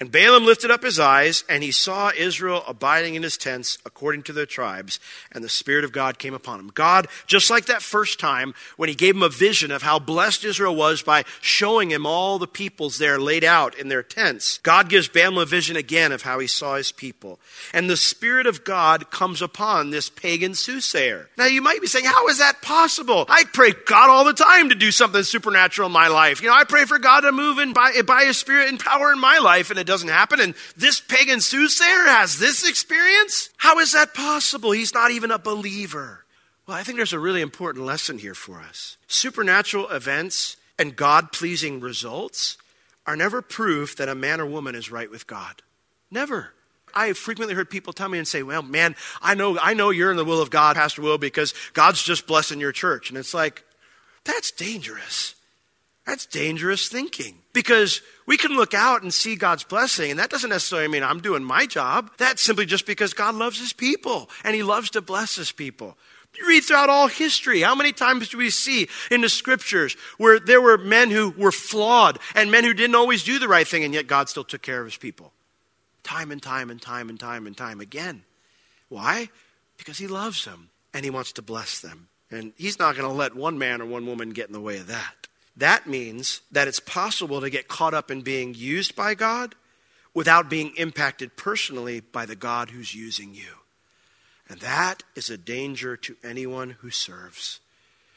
And 0.00 0.12
Balaam 0.12 0.46
lifted 0.46 0.70
up 0.70 0.84
his 0.84 1.00
eyes, 1.00 1.42
and 1.48 1.62
he 1.62 1.72
saw 1.72 2.12
Israel 2.16 2.62
abiding 2.68 3.16
in 3.16 3.24
his 3.24 3.36
tents 3.36 3.78
according 3.84 4.22
to 4.24 4.32
their 4.32 4.46
tribes, 4.46 5.00
and 5.32 5.42
the 5.42 5.48
Spirit 5.48 5.84
of 5.84 5.90
God 5.90 6.20
came 6.20 6.34
upon 6.34 6.60
him. 6.60 6.70
God, 6.72 7.08
just 7.26 7.50
like 7.50 7.66
that 7.66 7.82
first 7.82 8.20
time 8.20 8.54
when 8.76 8.88
he 8.88 8.94
gave 8.94 9.16
him 9.16 9.24
a 9.24 9.28
vision 9.28 9.72
of 9.72 9.82
how 9.82 9.98
blessed 9.98 10.44
Israel 10.44 10.76
was 10.76 11.02
by 11.02 11.24
showing 11.40 11.90
him 11.90 12.06
all 12.06 12.38
the 12.38 12.46
peoples 12.46 12.98
there 12.98 13.18
laid 13.18 13.42
out 13.42 13.76
in 13.76 13.88
their 13.88 14.04
tents, 14.04 14.58
God 14.58 14.88
gives 14.88 15.08
Balaam 15.08 15.38
a 15.38 15.44
vision 15.44 15.74
again 15.74 16.12
of 16.12 16.22
how 16.22 16.38
he 16.38 16.46
saw 16.46 16.76
his 16.76 16.92
people. 16.92 17.40
And 17.72 17.90
the 17.90 17.96
Spirit 17.96 18.46
of 18.46 18.62
God 18.62 19.10
comes 19.10 19.42
upon 19.42 19.90
this 19.90 20.08
pagan 20.08 20.54
soothsayer. 20.54 21.28
Now 21.36 21.46
you 21.46 21.60
might 21.60 21.80
be 21.80 21.88
saying, 21.88 22.04
How 22.04 22.28
is 22.28 22.38
that 22.38 22.62
possible? 22.62 23.26
I 23.28 23.42
pray 23.52 23.72
God 23.86 24.10
all 24.10 24.24
the 24.24 24.32
time 24.32 24.68
to 24.68 24.76
do 24.76 24.92
something 24.92 25.24
supernatural 25.24 25.86
in 25.86 25.92
my 25.92 26.06
life. 26.06 26.40
You 26.40 26.48
know, 26.48 26.54
I 26.54 26.64
pray 26.64 26.84
for 26.84 27.00
God 27.00 27.22
to 27.22 27.32
move 27.32 27.58
in 27.58 27.72
by, 27.72 28.00
by 28.06 28.24
his 28.24 28.38
Spirit 28.38 28.68
and 28.68 28.78
power 28.78 29.12
in 29.12 29.18
my 29.18 29.38
life, 29.38 29.70
and 29.70 29.78
it 29.78 29.87
doesn't 29.88 30.08
happen, 30.08 30.38
and 30.40 30.54
this 30.76 31.00
pagan 31.00 31.40
soothsayer 31.40 32.06
has 32.06 32.38
this 32.38 32.68
experience? 32.68 33.50
How 33.56 33.80
is 33.80 33.92
that 33.92 34.14
possible? 34.14 34.70
He's 34.70 34.94
not 34.94 35.10
even 35.10 35.32
a 35.32 35.38
believer. 35.38 36.24
Well, 36.66 36.76
I 36.76 36.82
think 36.84 36.96
there's 36.96 37.12
a 37.12 37.18
really 37.18 37.40
important 37.40 37.84
lesson 37.84 38.18
here 38.18 38.34
for 38.34 38.60
us. 38.60 38.98
Supernatural 39.08 39.88
events 39.88 40.56
and 40.78 40.94
God 40.94 41.32
pleasing 41.32 41.80
results 41.80 42.58
are 43.06 43.16
never 43.16 43.42
proof 43.42 43.96
that 43.96 44.08
a 44.08 44.14
man 44.14 44.40
or 44.40 44.46
woman 44.46 44.74
is 44.74 44.92
right 44.92 45.10
with 45.10 45.26
God. 45.26 45.62
Never. 46.10 46.52
I 46.94 47.06
have 47.06 47.18
frequently 47.18 47.54
heard 47.54 47.70
people 47.70 47.92
tell 47.92 48.08
me 48.08 48.18
and 48.18 48.28
say, 48.28 48.42
Well, 48.42 48.62
man, 48.62 48.96
I 49.22 49.34
know, 49.34 49.58
I 49.58 49.74
know 49.74 49.90
you're 49.90 50.10
in 50.10 50.16
the 50.16 50.24
will 50.24 50.42
of 50.42 50.50
God, 50.50 50.76
Pastor 50.76 51.02
Will, 51.02 51.18
because 51.18 51.54
God's 51.72 52.02
just 52.02 52.26
blessing 52.26 52.60
your 52.60 52.72
church. 52.72 53.08
And 53.08 53.18
it's 53.18 53.34
like, 53.34 53.64
that's 54.24 54.50
dangerous. 54.50 55.34
That's 56.08 56.24
dangerous 56.24 56.88
thinking 56.88 57.34
because 57.52 58.00
we 58.24 58.38
can 58.38 58.56
look 58.56 58.72
out 58.72 59.02
and 59.02 59.12
see 59.12 59.36
God's 59.36 59.62
blessing, 59.62 60.10
and 60.10 60.18
that 60.18 60.30
doesn't 60.30 60.48
necessarily 60.48 60.88
mean 60.88 61.02
I'm 61.02 61.20
doing 61.20 61.44
my 61.44 61.66
job. 61.66 62.10
That's 62.16 62.40
simply 62.40 62.64
just 62.64 62.86
because 62.86 63.12
God 63.12 63.34
loves 63.34 63.60
his 63.60 63.74
people 63.74 64.30
and 64.42 64.54
he 64.56 64.62
loves 64.62 64.88
to 64.92 65.02
bless 65.02 65.36
his 65.36 65.52
people. 65.52 65.98
You 66.38 66.48
read 66.48 66.64
throughout 66.64 66.88
all 66.88 67.08
history. 67.08 67.60
How 67.60 67.74
many 67.74 67.92
times 67.92 68.30
do 68.30 68.38
we 68.38 68.48
see 68.48 68.88
in 69.10 69.20
the 69.20 69.28
scriptures 69.28 69.98
where 70.16 70.40
there 70.40 70.62
were 70.62 70.78
men 70.78 71.10
who 71.10 71.28
were 71.36 71.52
flawed 71.52 72.18
and 72.34 72.50
men 72.50 72.64
who 72.64 72.72
didn't 72.72 72.96
always 72.96 73.22
do 73.22 73.38
the 73.38 73.46
right 73.46 73.68
thing, 73.68 73.84
and 73.84 73.92
yet 73.92 74.06
God 74.06 74.30
still 74.30 74.44
took 74.44 74.62
care 74.62 74.80
of 74.80 74.86
his 74.86 74.96
people? 74.96 75.34
Time 76.04 76.30
and 76.30 76.42
time 76.42 76.70
and 76.70 76.80
time 76.80 77.10
and 77.10 77.20
time 77.20 77.46
and 77.46 77.54
time 77.54 77.82
again. 77.82 78.22
Why? 78.88 79.28
Because 79.76 79.98
he 79.98 80.06
loves 80.06 80.46
them 80.46 80.70
and 80.94 81.04
he 81.04 81.10
wants 81.10 81.32
to 81.32 81.42
bless 81.42 81.80
them. 81.80 82.08
And 82.30 82.54
he's 82.56 82.78
not 82.78 82.96
going 82.96 83.06
to 83.06 83.14
let 83.14 83.36
one 83.36 83.58
man 83.58 83.82
or 83.82 83.86
one 83.86 84.06
woman 84.06 84.30
get 84.30 84.46
in 84.46 84.54
the 84.54 84.60
way 84.60 84.78
of 84.78 84.86
that. 84.86 85.28
That 85.58 85.88
means 85.88 86.40
that 86.52 86.68
it's 86.68 86.80
possible 86.80 87.40
to 87.40 87.50
get 87.50 87.66
caught 87.66 87.92
up 87.92 88.12
in 88.12 88.22
being 88.22 88.54
used 88.54 88.94
by 88.94 89.14
God 89.14 89.56
without 90.14 90.48
being 90.48 90.72
impacted 90.76 91.36
personally 91.36 92.00
by 92.00 92.26
the 92.26 92.36
God 92.36 92.70
who's 92.70 92.94
using 92.94 93.34
you. 93.34 93.58
And 94.48 94.60
that 94.60 95.02
is 95.16 95.30
a 95.30 95.36
danger 95.36 95.96
to 95.96 96.16
anyone 96.22 96.70
who 96.80 96.90
serves. 96.90 97.58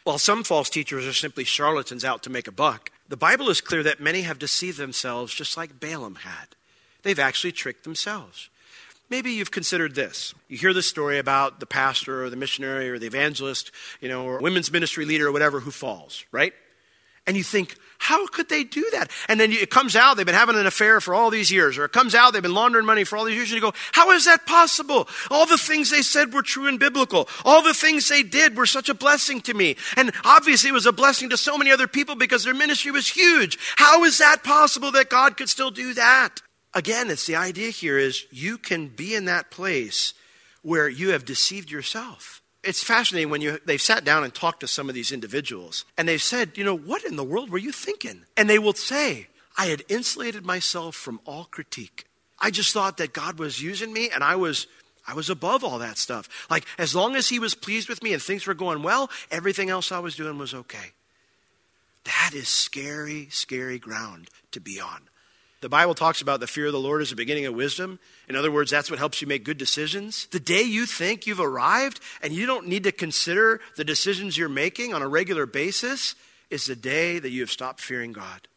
While 0.03 0.19
some 0.19 0.43
false 0.43 0.69
teachers 0.69 1.05
are 1.05 1.13
simply 1.13 1.43
charlatans 1.43 2.05
out 2.05 2.21
to 2.23 2.29
make 2.29 2.47
a 2.47 2.51
buck, 2.51 2.91
the 3.09 3.17
Bible 3.17 3.49
is 3.49 3.59
clear 3.59 3.83
that 3.83 3.99
many 3.99 4.21
have 4.21 4.39
deceived 4.39 4.77
themselves 4.77 5.33
just 5.33 5.57
like 5.57 5.79
Balaam 5.79 6.15
had. 6.15 6.47
They've 7.01 7.19
actually 7.19 7.53
tricked 7.53 7.83
themselves. 7.83 8.49
Maybe 9.09 9.31
you've 9.31 9.51
considered 9.51 9.95
this. 9.95 10.33
You 10.47 10.57
hear 10.57 10.73
the 10.73 10.83
story 10.83 11.17
about 11.17 11.59
the 11.59 11.65
pastor 11.65 12.23
or 12.23 12.29
the 12.29 12.37
missionary 12.37 12.89
or 12.89 12.99
the 12.99 13.07
evangelist, 13.07 13.71
you 13.99 14.07
know, 14.07 14.25
or 14.25 14.39
women's 14.39 14.71
ministry 14.71 15.05
leader 15.05 15.27
or 15.27 15.31
whatever 15.31 15.59
who 15.59 15.71
falls, 15.71 16.23
right? 16.31 16.53
And 17.27 17.37
you 17.37 17.43
think, 17.43 17.75
how 18.01 18.25
could 18.25 18.49
they 18.49 18.63
do 18.63 18.83
that? 18.93 19.11
And 19.27 19.39
then 19.39 19.51
it 19.51 19.69
comes 19.69 19.95
out 19.95 20.17
they've 20.17 20.25
been 20.25 20.33
having 20.33 20.55
an 20.55 20.65
affair 20.65 20.99
for 20.99 21.13
all 21.13 21.29
these 21.29 21.51
years, 21.51 21.77
or 21.77 21.85
it 21.85 21.91
comes 21.91 22.15
out 22.15 22.33
they've 22.33 22.41
been 22.41 22.55
laundering 22.55 22.85
money 22.85 23.03
for 23.03 23.15
all 23.15 23.25
these 23.25 23.35
years, 23.35 23.51
and 23.51 23.55
you 23.57 23.61
go, 23.61 23.77
how 23.91 24.09
is 24.09 24.25
that 24.25 24.47
possible? 24.47 25.07
All 25.29 25.45
the 25.45 25.57
things 25.57 25.91
they 25.91 26.01
said 26.01 26.33
were 26.33 26.41
true 26.41 26.67
and 26.67 26.79
biblical. 26.79 27.29
All 27.45 27.61
the 27.61 27.75
things 27.75 28.09
they 28.09 28.23
did 28.23 28.57
were 28.57 28.65
such 28.65 28.89
a 28.89 28.95
blessing 28.95 29.39
to 29.41 29.53
me. 29.53 29.75
And 29.95 30.11
obviously 30.25 30.71
it 30.71 30.73
was 30.73 30.87
a 30.87 30.91
blessing 30.91 31.29
to 31.29 31.37
so 31.37 31.59
many 31.59 31.69
other 31.71 31.87
people 31.87 32.15
because 32.15 32.43
their 32.43 32.55
ministry 32.55 32.89
was 32.89 33.07
huge. 33.07 33.59
How 33.75 34.03
is 34.03 34.17
that 34.17 34.43
possible 34.43 34.91
that 34.93 35.11
God 35.11 35.37
could 35.37 35.49
still 35.49 35.69
do 35.69 35.93
that? 35.93 36.39
Again, 36.73 37.11
it's 37.11 37.27
the 37.27 37.35
idea 37.35 37.69
here 37.69 37.99
is 37.99 38.25
you 38.31 38.57
can 38.57 38.87
be 38.87 39.13
in 39.13 39.25
that 39.25 39.51
place 39.51 40.15
where 40.63 40.89
you 40.89 41.09
have 41.11 41.25
deceived 41.25 41.69
yourself 41.69 42.40
it's 42.63 42.83
fascinating 42.83 43.29
when 43.29 43.41
you, 43.41 43.59
they've 43.65 43.81
sat 43.81 44.03
down 44.03 44.23
and 44.23 44.33
talked 44.33 44.59
to 44.59 44.67
some 44.67 44.89
of 44.89 44.95
these 44.95 45.11
individuals 45.11 45.85
and 45.97 46.07
they've 46.07 46.21
said, 46.21 46.57
you 46.57 46.63
know, 46.63 46.77
what 46.77 47.03
in 47.03 47.15
the 47.15 47.23
world 47.23 47.49
were 47.49 47.57
you 47.57 47.71
thinking? 47.71 48.25
And 48.37 48.49
they 48.49 48.59
will 48.59 48.73
say, 48.73 49.27
I 49.57 49.65
had 49.67 49.83
insulated 49.89 50.45
myself 50.45 50.95
from 50.95 51.19
all 51.25 51.45
critique. 51.45 52.05
I 52.39 52.51
just 52.51 52.73
thought 52.73 52.97
that 52.97 53.13
God 53.13 53.39
was 53.39 53.61
using 53.61 53.93
me 53.93 54.09
and 54.09 54.23
I 54.23 54.35
was 54.35 54.67
I 55.07 55.15
was 55.15 55.31
above 55.31 55.63
all 55.63 55.79
that 55.79 55.97
stuff. 55.97 56.29
Like 56.49 56.65
as 56.77 56.93
long 56.93 57.15
as 57.15 57.27
he 57.27 57.39
was 57.39 57.55
pleased 57.55 57.89
with 57.89 58.03
me 58.03 58.13
and 58.13 58.21
things 58.21 58.45
were 58.45 58.53
going 58.53 58.83
well, 58.83 59.09
everything 59.31 59.69
else 59.69 59.91
I 59.91 59.99
was 59.99 60.15
doing 60.15 60.37
was 60.37 60.53
okay. 60.53 60.93
That 62.03 62.31
is 62.33 62.47
scary, 62.47 63.27
scary 63.31 63.79
ground 63.79 64.29
to 64.51 64.59
be 64.59 64.79
on. 64.79 65.09
The 65.61 65.69
Bible 65.69 65.93
talks 65.93 66.21
about 66.21 66.39
the 66.39 66.47
fear 66.47 66.65
of 66.65 66.73
the 66.73 66.79
Lord 66.79 67.03
as 67.03 67.11
the 67.11 67.15
beginning 67.15 67.45
of 67.45 67.53
wisdom. 67.53 67.99
In 68.27 68.35
other 68.35 68.51
words, 68.51 68.71
that's 68.71 68.89
what 68.89 68.97
helps 68.97 69.21
you 69.21 69.27
make 69.27 69.43
good 69.43 69.59
decisions. 69.59 70.25
The 70.31 70.39
day 70.39 70.63
you 70.63 70.87
think 70.87 71.27
you've 71.27 71.39
arrived 71.39 71.99
and 72.23 72.33
you 72.33 72.47
don't 72.47 72.67
need 72.67 72.83
to 72.85 72.91
consider 72.91 73.61
the 73.77 73.83
decisions 73.83 74.37
you're 74.37 74.49
making 74.49 74.93
on 74.93 75.03
a 75.03 75.07
regular 75.07 75.45
basis 75.45 76.15
is 76.49 76.65
the 76.65 76.75
day 76.75 77.19
that 77.19 77.29
you 77.29 77.41
have 77.41 77.51
stopped 77.51 77.79
fearing 77.79 78.11
God. 78.11 78.47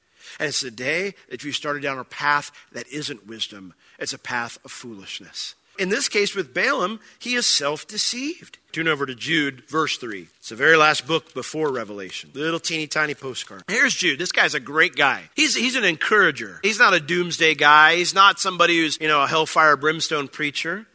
And 0.40 0.48
it's 0.48 0.62
the 0.62 0.70
day 0.70 1.14
that 1.28 1.44
you 1.44 1.52
started 1.52 1.82
down 1.82 1.98
a 1.98 2.04
path 2.04 2.50
that 2.72 2.88
isn't 2.88 3.26
wisdom, 3.26 3.74
it's 3.98 4.14
a 4.14 4.18
path 4.18 4.58
of 4.64 4.72
foolishness. 4.72 5.54
In 5.78 5.88
this 5.88 6.08
case 6.08 6.34
with 6.34 6.54
Balaam, 6.54 7.00
he 7.18 7.34
is 7.34 7.46
self 7.46 7.86
deceived. 7.86 8.58
Turn 8.72 8.88
over 8.88 9.06
to 9.06 9.14
Jude, 9.14 9.62
verse 9.68 9.96
3. 9.98 10.28
It's 10.38 10.48
the 10.48 10.56
very 10.56 10.76
last 10.76 11.06
book 11.06 11.32
before 11.34 11.72
Revelation. 11.72 12.30
Little 12.34 12.60
teeny 12.60 12.86
tiny 12.86 13.14
postcard. 13.14 13.62
Here's 13.68 13.94
Jude. 13.94 14.18
This 14.18 14.32
guy's 14.32 14.54
a 14.54 14.60
great 14.60 14.96
guy. 14.96 15.22
He's, 15.36 15.54
he's 15.54 15.76
an 15.76 15.84
encourager. 15.84 16.60
He's 16.62 16.78
not 16.78 16.94
a 16.94 17.00
doomsday 17.00 17.54
guy. 17.54 17.96
He's 17.96 18.14
not 18.14 18.40
somebody 18.40 18.78
who's, 18.78 18.98
you 19.00 19.08
know, 19.08 19.22
a 19.22 19.26
hellfire 19.26 19.76
brimstone 19.76 20.28
preacher. 20.28 20.86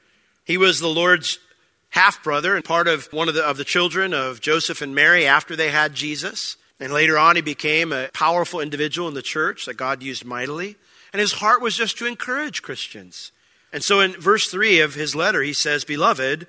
He 0.45 0.57
was 0.57 0.79
the 0.79 0.87
Lord's 0.87 1.39
half 1.89 2.23
brother 2.23 2.55
and 2.55 2.63
part 2.63 2.87
of 2.87 3.07
one 3.11 3.29
of 3.29 3.35
the, 3.35 3.43
of 3.43 3.57
the 3.57 3.63
children 3.63 4.13
of 4.13 4.41
Joseph 4.41 4.81
and 4.81 4.93
Mary 4.93 5.25
after 5.25 5.55
they 5.55 5.69
had 5.69 5.93
Jesus. 5.93 6.57
And 6.79 6.93
later 6.93 7.17
on, 7.17 7.35
he 7.35 7.41
became 7.41 7.91
a 7.91 8.09
powerful 8.13 8.59
individual 8.61 9.07
in 9.07 9.13
the 9.13 9.21
church 9.21 9.65
that 9.65 9.75
God 9.75 10.01
used 10.01 10.23
mightily. 10.23 10.75
And 11.11 11.19
his 11.19 11.33
heart 11.33 11.61
was 11.61 11.75
just 11.75 11.97
to 11.97 12.05
encourage 12.05 12.61
Christians. 12.61 13.31
And 13.71 13.83
so 13.83 13.99
in 13.99 14.13
verse 14.13 14.49
3 14.49 14.79
of 14.81 14.95
his 14.95 15.15
letter, 15.15 15.41
he 15.41 15.53
says, 15.53 15.83
Beloved, 15.83 16.47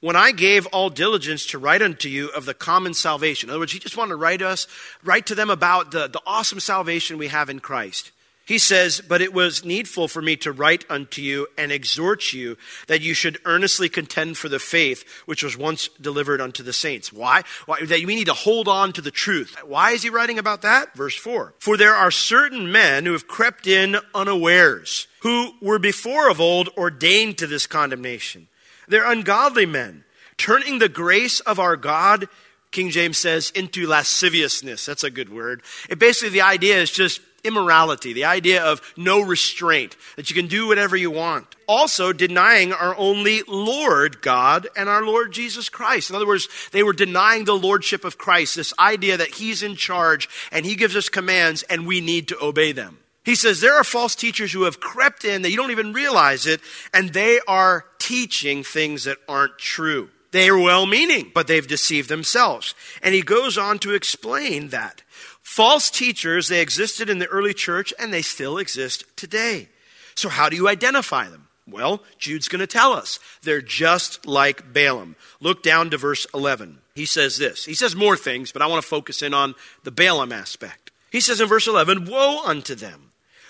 when 0.00 0.16
I 0.16 0.32
gave 0.32 0.66
all 0.66 0.90
diligence 0.90 1.46
to 1.46 1.58
write 1.58 1.82
unto 1.82 2.08
you 2.08 2.28
of 2.28 2.44
the 2.44 2.54
common 2.54 2.94
salvation. 2.94 3.48
In 3.48 3.50
other 3.50 3.60
words, 3.60 3.72
he 3.72 3.78
just 3.78 3.96
wanted 3.96 4.10
to 4.10 4.16
write 4.16 4.42
us, 4.42 4.66
write 5.02 5.26
to 5.26 5.34
them 5.34 5.50
about 5.50 5.90
the, 5.90 6.06
the 6.08 6.22
awesome 6.26 6.60
salvation 6.60 7.18
we 7.18 7.28
have 7.28 7.50
in 7.50 7.58
Christ. 7.58 8.12
He 8.48 8.56
says, 8.56 9.02
But 9.06 9.20
it 9.20 9.34
was 9.34 9.62
needful 9.62 10.08
for 10.08 10.22
me 10.22 10.36
to 10.36 10.52
write 10.52 10.86
unto 10.88 11.20
you 11.20 11.48
and 11.58 11.70
exhort 11.70 12.32
you 12.32 12.56
that 12.86 13.02
you 13.02 13.12
should 13.12 13.38
earnestly 13.44 13.90
contend 13.90 14.38
for 14.38 14.48
the 14.48 14.58
faith 14.58 15.04
which 15.26 15.42
was 15.42 15.58
once 15.58 15.88
delivered 16.00 16.40
unto 16.40 16.62
the 16.62 16.72
saints. 16.72 17.12
Why? 17.12 17.42
Why? 17.66 17.84
That 17.84 18.06
we 18.06 18.14
need 18.14 18.28
to 18.28 18.32
hold 18.32 18.66
on 18.66 18.94
to 18.94 19.02
the 19.02 19.10
truth. 19.10 19.54
Why 19.66 19.90
is 19.90 20.02
he 20.02 20.08
writing 20.08 20.38
about 20.38 20.62
that? 20.62 20.94
Verse 20.94 21.14
4 21.14 21.52
For 21.58 21.76
there 21.76 21.94
are 21.94 22.10
certain 22.10 22.72
men 22.72 23.04
who 23.04 23.12
have 23.12 23.28
crept 23.28 23.66
in 23.66 23.98
unawares, 24.14 25.07
who 25.20 25.52
were 25.60 25.78
before 25.78 26.30
of 26.30 26.40
old 26.40 26.68
ordained 26.76 27.38
to 27.38 27.46
this 27.46 27.66
condemnation. 27.66 28.48
They're 28.86 29.10
ungodly 29.10 29.66
men, 29.66 30.04
turning 30.36 30.78
the 30.78 30.88
grace 30.88 31.40
of 31.40 31.58
our 31.58 31.76
God 31.76 32.28
King 32.70 32.90
James 32.90 33.16
says, 33.16 33.50
into 33.50 33.86
lasciviousness. 33.86 34.84
That's 34.84 35.04
a 35.04 35.10
good 35.10 35.32
word. 35.32 35.62
It 35.88 35.98
basically, 35.98 36.30
the 36.30 36.42
idea 36.42 36.78
is 36.78 36.90
just 36.90 37.20
immorality, 37.44 38.12
the 38.12 38.26
idea 38.26 38.62
of 38.62 38.82
no 38.96 39.20
restraint, 39.20 39.96
that 40.16 40.28
you 40.28 40.34
can 40.34 40.48
do 40.48 40.66
whatever 40.66 40.96
you 40.96 41.10
want. 41.10 41.46
Also, 41.66 42.12
denying 42.12 42.72
our 42.72 42.94
only 42.96 43.42
Lord 43.46 44.20
God 44.20 44.68
and 44.76 44.88
our 44.88 45.02
Lord 45.02 45.32
Jesus 45.32 45.68
Christ. 45.68 46.10
In 46.10 46.16
other 46.16 46.26
words, 46.26 46.48
they 46.72 46.82
were 46.82 46.92
denying 46.92 47.44
the 47.44 47.56
Lordship 47.56 48.04
of 48.04 48.18
Christ, 48.18 48.56
this 48.56 48.74
idea 48.78 49.16
that 49.16 49.34
He's 49.34 49.62
in 49.62 49.76
charge 49.76 50.28
and 50.52 50.66
He 50.66 50.74
gives 50.74 50.96
us 50.96 51.08
commands 51.08 51.62
and 51.64 51.86
we 51.86 52.00
need 52.00 52.28
to 52.28 52.42
obey 52.42 52.72
them. 52.72 52.98
He 53.28 53.34
says 53.34 53.60
there 53.60 53.76
are 53.76 53.84
false 53.84 54.14
teachers 54.14 54.52
who 54.52 54.62
have 54.62 54.80
crept 54.80 55.22
in 55.22 55.42
that 55.42 55.50
you 55.50 55.58
don't 55.58 55.70
even 55.70 55.92
realize 55.92 56.46
it, 56.46 56.62
and 56.94 57.10
they 57.10 57.40
are 57.46 57.84
teaching 57.98 58.64
things 58.64 59.04
that 59.04 59.18
aren't 59.28 59.58
true. 59.58 60.08
They 60.30 60.48
are 60.48 60.56
well 60.56 60.86
meaning, 60.86 61.30
but 61.34 61.46
they've 61.46 61.68
deceived 61.68 62.08
themselves. 62.08 62.74
And 63.02 63.14
he 63.14 63.20
goes 63.20 63.58
on 63.58 63.80
to 63.80 63.92
explain 63.92 64.68
that. 64.68 65.02
False 65.42 65.90
teachers, 65.90 66.48
they 66.48 66.62
existed 66.62 67.10
in 67.10 67.18
the 67.18 67.26
early 67.26 67.52
church 67.52 67.92
and 67.98 68.14
they 68.14 68.22
still 68.22 68.56
exist 68.56 69.04
today. 69.14 69.68
So, 70.14 70.30
how 70.30 70.48
do 70.48 70.56
you 70.56 70.66
identify 70.66 71.28
them? 71.28 71.48
Well, 71.68 72.02
Jude's 72.16 72.48
going 72.48 72.60
to 72.60 72.66
tell 72.66 72.94
us. 72.94 73.20
They're 73.42 73.60
just 73.60 74.24
like 74.24 74.72
Balaam. 74.72 75.16
Look 75.38 75.62
down 75.62 75.90
to 75.90 75.98
verse 75.98 76.26
11. 76.32 76.78
He 76.94 77.04
says 77.04 77.36
this. 77.36 77.66
He 77.66 77.74
says 77.74 77.94
more 77.94 78.16
things, 78.16 78.52
but 78.52 78.62
I 78.62 78.68
want 78.68 78.82
to 78.82 78.88
focus 78.88 79.20
in 79.20 79.34
on 79.34 79.54
the 79.84 79.90
Balaam 79.90 80.32
aspect. 80.32 80.92
He 81.10 81.20
says 81.20 81.42
in 81.42 81.48
verse 81.48 81.66
11, 81.66 82.06
Woe 82.06 82.42
unto 82.46 82.74
them, 82.74 83.07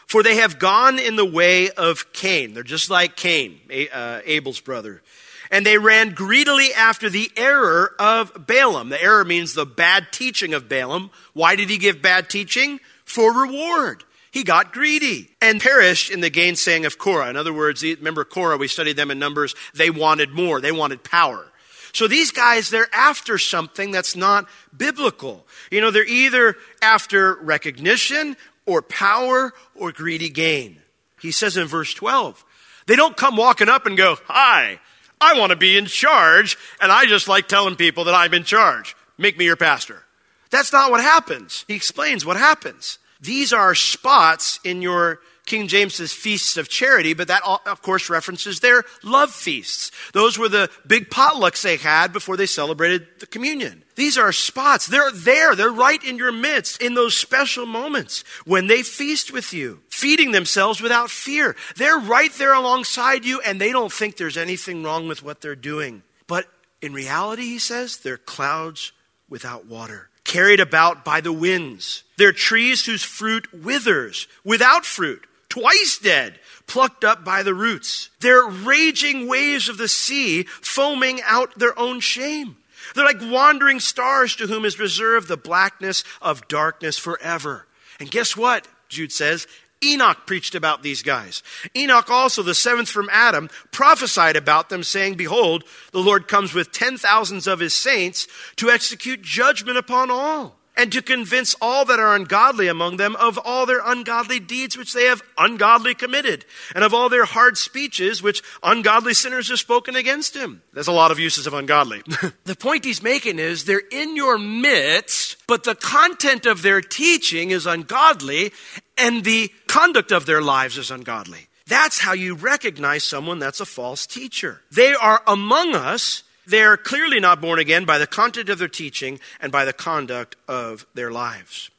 for 0.08 0.22
they 0.22 0.36
have 0.36 0.58
gone 0.58 0.98
in 0.98 1.16
the 1.16 1.24
way 1.24 1.70
of 1.70 2.12
Cain. 2.12 2.54
They're 2.54 2.62
just 2.62 2.90
like 2.90 3.14
Cain, 3.14 3.60
uh, 3.92 4.20
Abel's 4.24 4.58
brother. 4.58 5.02
And 5.50 5.64
they 5.64 5.78
ran 5.78 6.10
greedily 6.10 6.72
after 6.74 7.08
the 7.08 7.30
error 7.36 7.94
of 7.98 8.46
Balaam. 8.46 8.88
The 8.88 9.02
error 9.02 9.24
means 9.24 9.54
the 9.54 9.66
bad 9.66 10.08
teaching 10.10 10.54
of 10.54 10.68
Balaam. 10.68 11.10
Why 11.34 11.56
did 11.56 11.70
he 11.70 11.78
give 11.78 12.02
bad 12.02 12.28
teaching? 12.28 12.80
For 13.04 13.32
reward. 13.32 14.04
He 14.30 14.44
got 14.44 14.72
greedy 14.72 15.30
and 15.40 15.60
perished 15.60 16.10
in 16.10 16.20
the 16.20 16.30
gainsaying 16.30 16.84
of 16.84 16.98
Korah. 16.98 17.30
In 17.30 17.36
other 17.36 17.52
words, 17.52 17.82
remember 17.82 18.24
Korah, 18.24 18.58
we 18.58 18.68
studied 18.68 18.96
them 18.96 19.10
in 19.10 19.18
Numbers. 19.18 19.54
They 19.74 19.90
wanted 19.90 20.30
more, 20.30 20.60
they 20.60 20.72
wanted 20.72 21.02
power. 21.02 21.46
So 21.92 22.06
these 22.06 22.30
guys, 22.30 22.68
they're 22.68 22.94
after 22.94 23.38
something 23.38 23.90
that's 23.90 24.14
not 24.14 24.46
biblical. 24.76 25.46
You 25.70 25.80
know, 25.80 25.90
they're 25.90 26.06
either 26.06 26.56
after 26.82 27.34
recognition 27.36 28.36
or 28.68 28.82
power 28.82 29.54
or 29.74 29.90
greedy 29.90 30.28
gain. 30.28 30.78
He 31.20 31.32
says 31.32 31.56
in 31.56 31.66
verse 31.66 31.94
12, 31.94 32.44
they 32.86 32.94
don't 32.94 33.16
come 33.16 33.34
walking 33.34 33.68
up 33.68 33.86
and 33.86 33.96
go, 33.96 34.18
Hi, 34.26 34.78
I 35.20 35.38
want 35.38 35.50
to 35.50 35.56
be 35.56 35.76
in 35.76 35.86
charge, 35.86 36.56
and 36.80 36.92
I 36.92 37.06
just 37.06 37.26
like 37.26 37.48
telling 37.48 37.76
people 37.76 38.04
that 38.04 38.14
I'm 38.14 38.34
in 38.34 38.44
charge. 38.44 38.94
Make 39.16 39.38
me 39.38 39.46
your 39.46 39.56
pastor. 39.56 40.04
That's 40.50 40.72
not 40.72 40.90
what 40.90 41.00
happens. 41.00 41.64
He 41.66 41.74
explains 41.74 42.24
what 42.24 42.36
happens. 42.36 42.98
These 43.20 43.52
are 43.52 43.74
spots 43.74 44.60
in 44.62 44.80
your 44.82 45.20
King 45.48 45.66
James's 45.66 46.12
feasts 46.12 46.56
of 46.56 46.68
charity, 46.68 47.14
but 47.14 47.28
that, 47.28 47.42
of 47.44 47.82
course, 47.82 48.08
references 48.08 48.60
their 48.60 48.84
love 49.02 49.32
feasts. 49.32 49.90
Those 50.12 50.38
were 50.38 50.48
the 50.48 50.70
big 50.86 51.10
potlucks 51.10 51.62
they 51.62 51.76
had 51.76 52.12
before 52.12 52.36
they 52.36 52.46
celebrated 52.46 53.06
the 53.18 53.26
communion. 53.26 53.82
These 53.96 54.16
are 54.16 54.30
spots. 54.30 54.86
They're 54.86 55.10
there. 55.10 55.56
They're 55.56 55.72
right 55.72 56.02
in 56.04 56.18
your 56.18 56.30
midst 56.30 56.80
in 56.80 56.94
those 56.94 57.16
special 57.16 57.66
moments 57.66 58.22
when 58.44 58.68
they 58.68 58.82
feast 58.82 59.32
with 59.32 59.52
you, 59.52 59.80
feeding 59.88 60.30
themselves 60.30 60.80
without 60.80 61.10
fear. 61.10 61.56
They're 61.76 61.98
right 61.98 62.32
there 62.34 62.54
alongside 62.54 63.24
you, 63.24 63.40
and 63.40 63.60
they 63.60 63.72
don't 63.72 63.92
think 63.92 64.16
there's 64.16 64.36
anything 64.36 64.84
wrong 64.84 65.08
with 65.08 65.24
what 65.24 65.40
they're 65.40 65.56
doing. 65.56 66.02
But 66.26 66.46
in 66.82 66.92
reality, 66.92 67.46
he 67.46 67.58
says, 67.58 67.96
they're 67.96 68.18
clouds 68.18 68.92
without 69.28 69.66
water 69.66 70.10
carried 70.28 70.60
about 70.60 71.06
by 71.06 71.22
the 71.22 71.32
winds. 71.32 72.04
They're 72.18 72.32
trees 72.32 72.84
whose 72.84 73.02
fruit 73.02 73.48
withers, 73.64 74.28
without 74.44 74.84
fruit 74.84 75.24
twice 75.48 75.98
dead, 76.02 76.38
plucked 76.66 77.04
up 77.04 77.24
by 77.24 77.42
the 77.42 77.54
roots. 77.54 78.10
They're 78.20 78.46
raging 78.46 79.26
waves 79.26 79.68
of 79.68 79.78
the 79.78 79.88
sea, 79.88 80.44
foaming 80.44 81.20
out 81.24 81.58
their 81.58 81.78
own 81.78 82.00
shame. 82.00 82.56
They're 82.94 83.04
like 83.04 83.20
wandering 83.20 83.80
stars 83.80 84.36
to 84.36 84.46
whom 84.46 84.64
is 84.64 84.78
reserved 84.78 85.28
the 85.28 85.36
blackness 85.36 86.04
of 86.22 86.48
darkness 86.48 86.98
forever. 86.98 87.66
And 88.00 88.10
guess 88.10 88.36
what? 88.36 88.68
Jude 88.88 89.12
says, 89.12 89.46
Enoch 89.84 90.26
preached 90.26 90.54
about 90.54 90.82
these 90.82 91.02
guys. 91.02 91.42
Enoch 91.76 92.10
also, 92.10 92.42
the 92.42 92.54
seventh 92.54 92.88
from 92.88 93.08
Adam, 93.12 93.48
prophesied 93.70 94.36
about 94.36 94.70
them, 94.70 94.82
saying, 94.82 95.14
Behold, 95.14 95.64
the 95.92 96.00
Lord 96.00 96.26
comes 96.26 96.52
with 96.52 96.72
ten 96.72 96.96
thousands 96.96 97.46
of 97.46 97.60
his 97.60 97.74
saints 97.74 98.26
to 98.56 98.70
execute 98.70 99.22
judgment 99.22 99.78
upon 99.78 100.10
all 100.10 100.56
and 100.78 100.92
to 100.92 101.02
convince 101.02 101.56
all 101.60 101.84
that 101.84 101.98
are 101.98 102.14
ungodly 102.14 102.68
among 102.68 102.96
them 102.96 103.16
of 103.16 103.36
all 103.36 103.66
their 103.66 103.82
ungodly 103.84 104.38
deeds 104.38 104.78
which 104.78 104.92
they 104.92 105.04
have 105.04 105.20
ungodly 105.36 105.92
committed, 105.94 106.44
and 106.74 106.84
of 106.84 106.94
all 106.94 107.08
their 107.08 107.24
hard 107.24 107.58
speeches 107.58 108.22
which 108.22 108.42
ungodly 108.62 109.12
sinners 109.12 109.48
have 109.48 109.58
spoken 109.58 109.96
against 109.96 110.36
him. 110.36 110.62
There's 110.72 110.86
a 110.86 110.92
lot 110.92 111.10
of 111.10 111.18
uses 111.18 111.48
of 111.48 111.52
ungodly. 111.52 112.02
the 112.44 112.56
point 112.56 112.84
he's 112.84 113.02
making 113.02 113.40
is 113.40 113.64
they're 113.64 113.82
in 113.90 114.14
your 114.14 114.38
midst, 114.38 115.36
but 115.48 115.64
the 115.64 115.74
content 115.74 116.46
of 116.46 116.62
their 116.62 116.80
teaching 116.80 117.50
is 117.50 117.66
ungodly, 117.66 118.52
and 118.96 119.24
the 119.24 119.50
conduct 119.66 120.12
of 120.12 120.26
their 120.26 120.40
lives 120.40 120.78
is 120.78 120.92
ungodly. 120.92 121.48
That's 121.66 121.98
how 121.98 122.12
you 122.12 122.34
recognize 122.34 123.04
someone 123.04 123.40
that's 123.40 123.60
a 123.60 123.66
false 123.66 124.06
teacher. 124.06 124.62
They 124.70 124.94
are 124.94 125.22
among 125.26 125.74
us 125.74 126.22
they're 126.48 126.76
clearly 126.76 127.20
not 127.20 127.40
born 127.40 127.58
again 127.58 127.84
by 127.84 127.98
the 127.98 128.06
content 128.06 128.48
of 128.48 128.58
their 128.58 128.68
teaching 128.68 129.20
and 129.40 129.52
by 129.52 129.64
the 129.64 129.72
conduct 129.72 130.36
of 130.48 130.86
their 130.94 131.10
lives. 131.10 131.70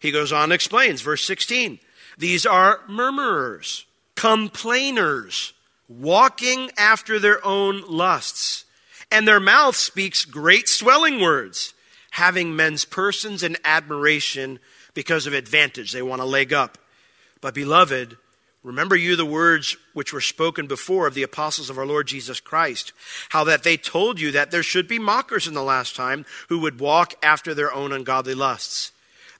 He 0.00 0.10
goes 0.10 0.32
on 0.32 0.44
and 0.44 0.52
explains, 0.52 1.02
verse 1.02 1.24
16 1.24 1.80
These 2.18 2.46
are 2.46 2.80
murmurers, 2.88 3.86
complainers, 4.14 5.54
walking 5.88 6.70
after 6.76 7.18
their 7.18 7.44
own 7.44 7.82
lusts, 7.88 8.64
and 9.10 9.26
their 9.26 9.40
mouth 9.40 9.74
speaks 9.74 10.24
great 10.24 10.68
swelling 10.68 11.20
words, 11.20 11.72
having 12.12 12.54
men's 12.54 12.84
persons 12.84 13.42
in 13.42 13.56
admiration 13.64 14.58
because 14.92 15.26
of 15.26 15.32
advantage. 15.32 15.92
They 15.92 16.02
want 16.02 16.20
to 16.20 16.26
leg 16.26 16.52
up. 16.52 16.76
But, 17.40 17.54
beloved, 17.54 18.16
Remember 18.64 18.96
you 18.96 19.14
the 19.14 19.24
words 19.24 19.76
which 19.92 20.12
were 20.12 20.20
spoken 20.20 20.66
before 20.66 21.06
of 21.06 21.14
the 21.14 21.22
apostles 21.22 21.70
of 21.70 21.78
our 21.78 21.86
Lord 21.86 22.08
Jesus 22.08 22.40
Christ, 22.40 22.92
how 23.30 23.44
that 23.44 23.62
they 23.62 23.76
told 23.76 24.20
you 24.20 24.32
that 24.32 24.50
there 24.50 24.64
should 24.64 24.88
be 24.88 24.98
mockers 24.98 25.46
in 25.46 25.54
the 25.54 25.62
last 25.62 25.94
time 25.94 26.26
who 26.48 26.58
would 26.60 26.80
walk 26.80 27.14
after 27.22 27.54
their 27.54 27.72
own 27.72 27.92
ungodly 27.92 28.34
lusts. 28.34 28.92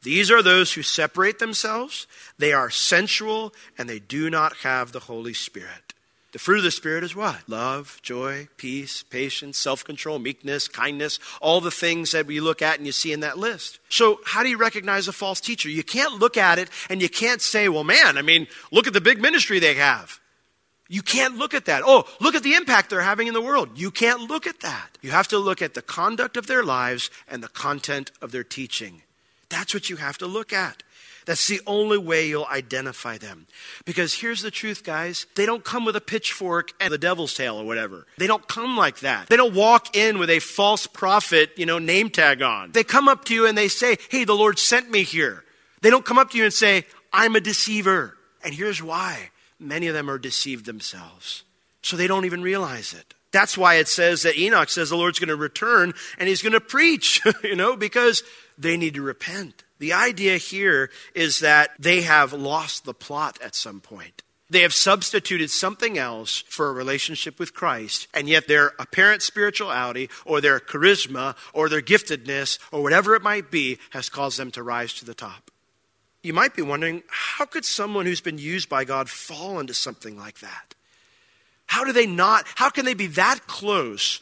These 0.02 0.30
are 0.30 0.42
those 0.42 0.72
who 0.72 0.82
separate 0.82 1.40
themselves, 1.40 2.06
they 2.38 2.52
are 2.52 2.70
sensual, 2.70 3.52
and 3.76 3.88
they 3.88 3.98
do 3.98 4.30
not 4.30 4.58
have 4.58 4.92
the 4.92 5.00
Holy 5.00 5.34
Spirit. 5.34 5.94
The 6.38 6.44
fruit 6.44 6.58
of 6.58 6.62
the 6.62 6.70
Spirit 6.70 7.02
is 7.02 7.16
what? 7.16 7.48
Love, 7.48 7.98
joy, 8.00 8.46
peace, 8.58 9.02
patience, 9.02 9.58
self 9.58 9.82
control, 9.82 10.20
meekness, 10.20 10.68
kindness, 10.68 11.18
all 11.42 11.60
the 11.60 11.72
things 11.72 12.12
that 12.12 12.26
we 12.26 12.38
look 12.38 12.62
at 12.62 12.76
and 12.78 12.86
you 12.86 12.92
see 12.92 13.12
in 13.12 13.18
that 13.20 13.38
list. 13.38 13.80
So, 13.88 14.20
how 14.24 14.44
do 14.44 14.48
you 14.48 14.56
recognize 14.56 15.08
a 15.08 15.12
false 15.12 15.40
teacher? 15.40 15.68
You 15.68 15.82
can't 15.82 16.20
look 16.20 16.36
at 16.36 16.60
it 16.60 16.70
and 16.88 17.02
you 17.02 17.08
can't 17.08 17.42
say, 17.42 17.68
well, 17.68 17.82
man, 17.82 18.16
I 18.16 18.22
mean, 18.22 18.46
look 18.70 18.86
at 18.86 18.92
the 18.92 19.00
big 19.00 19.20
ministry 19.20 19.58
they 19.58 19.74
have. 19.74 20.20
You 20.86 21.02
can't 21.02 21.38
look 21.38 21.54
at 21.54 21.64
that. 21.64 21.82
Oh, 21.84 22.04
look 22.20 22.36
at 22.36 22.44
the 22.44 22.54
impact 22.54 22.90
they're 22.90 23.00
having 23.00 23.26
in 23.26 23.34
the 23.34 23.42
world. 23.42 23.70
You 23.76 23.90
can't 23.90 24.30
look 24.30 24.46
at 24.46 24.60
that. 24.60 24.96
You 25.02 25.10
have 25.10 25.26
to 25.28 25.38
look 25.38 25.60
at 25.60 25.74
the 25.74 25.82
conduct 25.82 26.36
of 26.36 26.46
their 26.46 26.62
lives 26.62 27.10
and 27.26 27.42
the 27.42 27.48
content 27.48 28.12
of 28.22 28.30
their 28.30 28.44
teaching. 28.44 29.02
That's 29.48 29.74
what 29.74 29.90
you 29.90 29.96
have 29.96 30.18
to 30.18 30.26
look 30.28 30.52
at. 30.52 30.84
That's 31.28 31.46
the 31.46 31.60
only 31.66 31.98
way 31.98 32.26
you'll 32.26 32.46
identify 32.46 33.18
them. 33.18 33.46
Because 33.84 34.14
here's 34.14 34.40
the 34.40 34.50
truth, 34.50 34.82
guys. 34.82 35.26
They 35.34 35.44
don't 35.44 35.62
come 35.62 35.84
with 35.84 35.94
a 35.94 36.00
pitchfork 36.00 36.72
and 36.80 36.90
the 36.90 36.96
devil's 36.96 37.34
tail 37.34 37.58
or 37.58 37.66
whatever. 37.66 38.06
They 38.16 38.26
don't 38.26 38.48
come 38.48 38.78
like 38.78 39.00
that. 39.00 39.28
They 39.28 39.36
don't 39.36 39.52
walk 39.52 39.94
in 39.94 40.18
with 40.18 40.30
a 40.30 40.38
false 40.38 40.86
prophet, 40.86 41.50
you 41.58 41.66
know, 41.66 41.78
name 41.78 42.08
tag 42.08 42.40
on. 42.40 42.72
They 42.72 42.82
come 42.82 43.08
up 43.08 43.26
to 43.26 43.34
you 43.34 43.46
and 43.46 43.58
they 43.58 43.68
say, 43.68 43.98
Hey, 44.08 44.24
the 44.24 44.34
Lord 44.34 44.58
sent 44.58 44.90
me 44.90 45.02
here. 45.02 45.44
They 45.82 45.90
don't 45.90 46.02
come 46.02 46.16
up 46.16 46.30
to 46.30 46.38
you 46.38 46.44
and 46.44 46.52
say, 46.52 46.86
I'm 47.12 47.36
a 47.36 47.40
deceiver. 47.40 48.16
And 48.42 48.54
here's 48.54 48.82
why 48.82 49.28
many 49.60 49.86
of 49.86 49.92
them 49.92 50.08
are 50.08 50.18
deceived 50.18 50.64
themselves. 50.64 51.44
So 51.82 51.98
they 51.98 52.06
don't 52.06 52.24
even 52.24 52.40
realize 52.40 52.94
it. 52.94 53.12
That's 53.32 53.58
why 53.58 53.74
it 53.74 53.88
says 53.88 54.22
that 54.22 54.38
Enoch 54.38 54.70
says 54.70 54.88
the 54.88 54.96
Lord's 54.96 55.18
going 55.18 55.28
to 55.28 55.36
return 55.36 55.92
and 56.18 56.26
he's 56.26 56.40
going 56.40 56.54
to 56.54 56.60
preach, 56.60 57.20
you 57.42 57.54
know, 57.54 57.76
because 57.76 58.22
they 58.56 58.78
need 58.78 58.94
to 58.94 59.02
repent. 59.02 59.64
The 59.78 59.92
idea 59.92 60.36
here 60.36 60.90
is 61.14 61.40
that 61.40 61.70
they 61.78 62.02
have 62.02 62.32
lost 62.32 62.84
the 62.84 62.94
plot 62.94 63.38
at 63.42 63.54
some 63.54 63.80
point. 63.80 64.22
They 64.50 64.62
have 64.62 64.72
substituted 64.72 65.50
something 65.50 65.98
else 65.98 66.42
for 66.48 66.68
a 66.68 66.72
relationship 66.72 67.38
with 67.38 67.52
Christ, 67.52 68.08
and 68.14 68.28
yet 68.28 68.48
their 68.48 68.72
apparent 68.78 69.22
spirituality 69.22 70.08
or 70.24 70.40
their 70.40 70.58
charisma 70.58 71.36
or 71.52 71.68
their 71.68 71.82
giftedness 71.82 72.58
or 72.72 72.82
whatever 72.82 73.14
it 73.14 73.22
might 73.22 73.50
be 73.50 73.78
has 73.90 74.08
caused 74.08 74.38
them 74.38 74.50
to 74.52 74.62
rise 74.62 74.94
to 74.94 75.04
the 75.04 75.14
top. 75.14 75.50
You 76.22 76.32
might 76.32 76.56
be 76.56 76.62
wondering 76.62 77.02
how 77.08 77.44
could 77.44 77.64
someone 77.64 78.06
who's 78.06 78.22
been 78.22 78.38
used 78.38 78.68
by 78.68 78.84
God 78.84 79.10
fall 79.10 79.60
into 79.60 79.74
something 79.74 80.16
like 80.16 80.40
that? 80.40 80.74
How 81.66 81.84
do 81.84 81.92
they 81.92 82.06
not, 82.06 82.46
how 82.54 82.70
can 82.70 82.86
they 82.86 82.94
be 82.94 83.06
that 83.08 83.46
close 83.46 84.20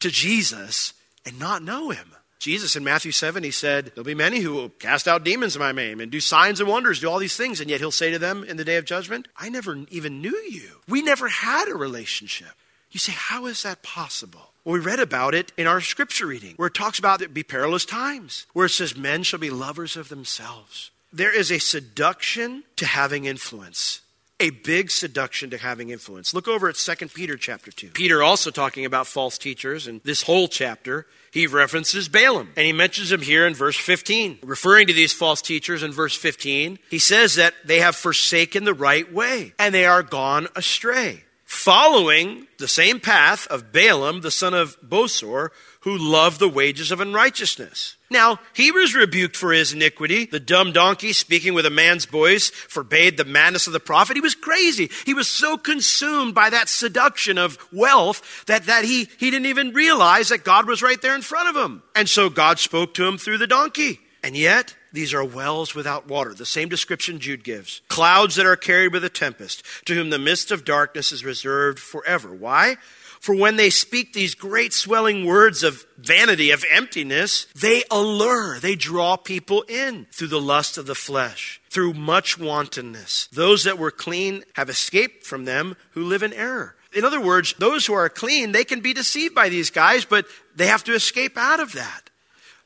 to 0.00 0.10
Jesus 0.10 0.92
and 1.24 1.38
not 1.38 1.62
know 1.62 1.90
him? 1.90 2.12
Jesus 2.38 2.76
in 2.76 2.84
Matthew 2.84 3.10
7, 3.10 3.42
he 3.42 3.50
said, 3.50 3.86
There'll 3.86 4.04
be 4.04 4.14
many 4.14 4.40
who 4.40 4.52
will 4.52 4.68
cast 4.68 5.08
out 5.08 5.24
demons 5.24 5.56
in 5.56 5.60
my 5.60 5.72
name 5.72 6.00
and 6.00 6.10
do 6.10 6.20
signs 6.20 6.60
and 6.60 6.68
wonders, 6.68 7.00
do 7.00 7.10
all 7.10 7.18
these 7.18 7.36
things. 7.36 7.60
And 7.60 7.68
yet 7.68 7.80
he'll 7.80 7.90
say 7.90 8.12
to 8.12 8.18
them 8.18 8.44
in 8.44 8.56
the 8.56 8.64
day 8.64 8.76
of 8.76 8.84
judgment, 8.84 9.26
I 9.36 9.48
never 9.48 9.76
even 9.90 10.22
knew 10.22 10.36
you. 10.48 10.80
We 10.88 11.02
never 11.02 11.28
had 11.28 11.68
a 11.68 11.74
relationship. 11.74 12.48
You 12.90 13.00
say, 13.00 13.12
How 13.12 13.46
is 13.46 13.64
that 13.64 13.82
possible? 13.82 14.52
Well, 14.64 14.74
we 14.74 14.80
read 14.80 15.00
about 15.00 15.34
it 15.34 15.52
in 15.56 15.66
our 15.66 15.80
scripture 15.80 16.26
reading, 16.26 16.54
where 16.56 16.68
it 16.68 16.74
talks 16.74 16.98
about 16.98 17.22
it 17.22 17.34
be 17.34 17.42
perilous 17.42 17.84
times, 17.84 18.46
where 18.52 18.66
it 18.66 18.70
says 18.70 18.96
men 18.96 19.22
shall 19.22 19.40
be 19.40 19.50
lovers 19.50 19.96
of 19.96 20.08
themselves. 20.08 20.90
There 21.12 21.34
is 21.34 21.50
a 21.50 21.58
seduction 21.58 22.64
to 22.76 22.86
having 22.86 23.24
influence 23.24 24.02
a 24.40 24.50
big 24.50 24.90
seduction 24.90 25.50
to 25.50 25.58
having 25.58 25.90
influence. 25.90 26.32
Look 26.32 26.48
over 26.48 26.68
at 26.68 26.76
2 26.76 27.08
Peter 27.08 27.36
chapter 27.36 27.70
2. 27.70 27.90
Peter 27.90 28.22
also 28.22 28.50
talking 28.50 28.84
about 28.84 29.06
false 29.06 29.38
teachers, 29.38 29.86
and 29.86 30.00
this 30.04 30.22
whole 30.22 30.48
chapter, 30.48 31.06
he 31.30 31.46
references 31.46 32.08
Balaam. 32.08 32.50
And 32.56 32.66
he 32.66 32.72
mentions 32.72 33.10
him 33.10 33.22
here 33.22 33.46
in 33.46 33.54
verse 33.54 33.76
15. 33.76 34.38
Referring 34.42 34.86
to 34.86 34.92
these 34.92 35.12
false 35.12 35.42
teachers 35.42 35.82
in 35.82 35.92
verse 35.92 36.16
15, 36.16 36.78
he 36.90 36.98
says 36.98 37.34
that 37.34 37.54
they 37.64 37.80
have 37.80 37.96
forsaken 37.96 38.64
the 38.64 38.74
right 38.74 39.12
way, 39.12 39.54
and 39.58 39.74
they 39.74 39.86
are 39.86 40.02
gone 40.02 40.48
astray 40.54 41.24
following 41.68 42.46
the 42.56 42.66
same 42.66 42.98
path 42.98 43.46
of 43.48 43.72
Balaam, 43.72 44.22
the 44.22 44.30
son 44.30 44.54
of 44.54 44.80
Bosor, 44.80 45.50
who 45.80 45.98
loved 45.98 46.40
the 46.40 46.48
wages 46.48 46.90
of 46.90 46.98
unrighteousness. 46.98 47.96
Now, 48.08 48.40
he 48.54 48.72
was 48.72 48.94
rebuked 48.94 49.36
for 49.36 49.52
his 49.52 49.74
iniquity. 49.74 50.24
The 50.24 50.40
dumb 50.40 50.72
donkey, 50.72 51.12
speaking 51.12 51.52
with 51.52 51.66
a 51.66 51.70
man's 51.70 52.06
voice, 52.06 52.48
forbade 52.48 53.18
the 53.18 53.26
madness 53.26 53.66
of 53.66 53.74
the 53.74 53.80
prophet. 53.80 54.16
He 54.16 54.22
was 54.22 54.34
crazy. 54.34 54.88
He 55.04 55.12
was 55.12 55.28
so 55.28 55.58
consumed 55.58 56.34
by 56.34 56.48
that 56.48 56.70
seduction 56.70 57.36
of 57.36 57.58
wealth 57.70 58.46
that, 58.46 58.64
that 58.64 58.86
he, 58.86 59.10
he 59.18 59.30
didn't 59.30 59.44
even 59.44 59.74
realize 59.74 60.30
that 60.30 60.44
God 60.44 60.66
was 60.66 60.82
right 60.82 61.02
there 61.02 61.14
in 61.14 61.20
front 61.20 61.54
of 61.54 61.62
him. 61.62 61.82
And 61.94 62.08
so 62.08 62.30
God 62.30 62.58
spoke 62.58 62.94
to 62.94 63.06
him 63.06 63.18
through 63.18 63.36
the 63.36 63.46
donkey. 63.46 64.00
And 64.24 64.34
yet, 64.34 64.74
these 64.92 65.14
are 65.14 65.24
wells 65.24 65.74
without 65.74 66.08
water, 66.08 66.34
the 66.34 66.46
same 66.46 66.68
description 66.68 67.18
Jude 67.18 67.44
gives. 67.44 67.82
Clouds 67.88 68.36
that 68.36 68.46
are 68.46 68.56
carried 68.56 68.92
with 68.92 69.04
a 69.04 69.08
tempest, 69.08 69.62
to 69.86 69.94
whom 69.94 70.10
the 70.10 70.18
mist 70.18 70.50
of 70.50 70.64
darkness 70.64 71.12
is 71.12 71.24
reserved 71.24 71.78
forever. 71.78 72.32
Why? 72.32 72.76
For 73.20 73.34
when 73.34 73.56
they 73.56 73.70
speak 73.70 74.12
these 74.12 74.34
great 74.34 74.72
swelling 74.72 75.26
words 75.26 75.62
of 75.62 75.84
vanity, 75.96 76.50
of 76.50 76.64
emptiness, 76.70 77.46
they 77.54 77.82
allure, 77.90 78.58
they 78.60 78.76
draw 78.76 79.16
people 79.16 79.62
in 79.62 80.06
through 80.12 80.28
the 80.28 80.40
lust 80.40 80.78
of 80.78 80.86
the 80.86 80.94
flesh, 80.94 81.60
through 81.68 81.94
much 81.94 82.38
wantonness. 82.38 83.28
Those 83.32 83.64
that 83.64 83.78
were 83.78 83.90
clean 83.90 84.44
have 84.54 84.70
escaped 84.70 85.26
from 85.26 85.44
them 85.44 85.76
who 85.90 86.04
live 86.04 86.22
in 86.22 86.32
error. 86.32 86.76
In 86.94 87.04
other 87.04 87.20
words, 87.20 87.54
those 87.58 87.86
who 87.86 87.92
are 87.92 88.08
clean, 88.08 88.52
they 88.52 88.64
can 88.64 88.80
be 88.80 88.94
deceived 88.94 89.34
by 89.34 89.48
these 89.48 89.70
guys, 89.70 90.04
but 90.04 90.26
they 90.54 90.68
have 90.68 90.84
to 90.84 90.94
escape 90.94 91.36
out 91.36 91.60
of 91.60 91.72
that. 91.72 92.07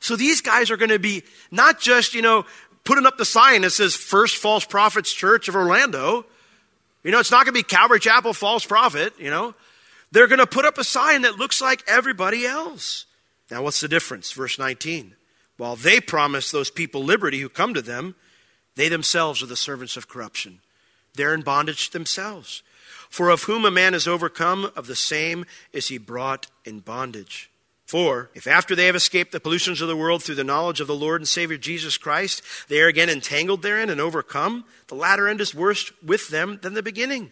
So 0.03 0.17
these 0.17 0.41
guys 0.41 0.69
are 0.69 0.75
going 0.75 0.89
to 0.89 0.99
be 0.99 1.23
not 1.49 1.79
just, 1.79 2.13
you 2.13 2.21
know, 2.21 2.45
putting 2.83 3.05
up 3.05 3.17
the 3.17 3.23
sign 3.23 3.61
that 3.61 3.69
says 3.69 3.95
First 3.95 4.35
False 4.35 4.65
Prophets 4.65 5.13
Church 5.13 5.47
of 5.47 5.55
Orlando. 5.55 6.25
You 7.05 7.11
know, 7.11 7.21
it's 7.21 7.31
not 7.31 7.45
going 7.45 7.53
to 7.55 7.59
be 7.59 7.63
Calvary 7.63 8.01
Chapel 8.01 8.33
False 8.33 8.65
Prophet, 8.65 9.13
you 9.17 9.29
know. 9.29 9.55
They're 10.11 10.27
going 10.27 10.39
to 10.39 10.45
put 10.45 10.65
up 10.65 10.77
a 10.77 10.83
sign 10.83 11.21
that 11.21 11.37
looks 11.37 11.61
like 11.61 11.85
everybody 11.87 12.45
else. 12.45 13.05
Now, 13.49 13.63
what's 13.63 13.79
the 13.79 13.87
difference? 13.87 14.33
Verse 14.33 14.59
19. 14.59 15.15
While 15.55 15.77
they 15.77 16.01
promise 16.01 16.51
those 16.51 16.69
people 16.69 17.01
liberty 17.01 17.39
who 17.39 17.47
come 17.47 17.73
to 17.73 17.81
them, 17.81 18.15
they 18.75 18.89
themselves 18.89 19.41
are 19.41 19.45
the 19.47 19.55
servants 19.55 19.95
of 19.95 20.09
corruption. 20.09 20.59
They're 21.15 21.33
in 21.33 21.43
bondage 21.43 21.91
themselves. 21.91 22.61
For 23.09 23.29
of 23.29 23.43
whom 23.43 23.63
a 23.63 23.71
man 23.71 23.93
is 23.93 24.05
overcome, 24.05 24.69
of 24.75 24.87
the 24.87 24.97
same 24.97 25.45
is 25.71 25.87
he 25.87 25.97
brought 25.97 26.47
in 26.65 26.81
bondage. 26.81 27.49
For 27.93 28.31
if 28.33 28.47
after 28.47 28.75
they 28.75 28.87
have 28.87 28.95
escaped 28.95 29.31
the 29.31 29.39
pollutions 29.39 29.79
of 29.79 29.87
the 29.87 29.95
world 29.95 30.23
through 30.23 30.33
the 30.33 30.43
knowledge 30.43 30.81
of 30.81 30.87
the 30.87 30.95
Lord 30.95 31.21
and 31.21 31.27
Savior 31.27 31.57
Jesus 31.57 31.95
Christ, 31.95 32.41
they 32.67 32.81
are 32.81 32.87
again 32.87 33.07
entangled 33.07 33.61
therein 33.61 33.91
and 33.91 34.01
overcome, 34.01 34.65
the 34.87 34.95
latter 34.95 35.27
end 35.27 35.39
is 35.39 35.53
worse 35.53 35.91
with 36.03 36.29
them 36.29 36.57
than 36.63 36.73
the 36.73 36.81
beginning. 36.81 37.31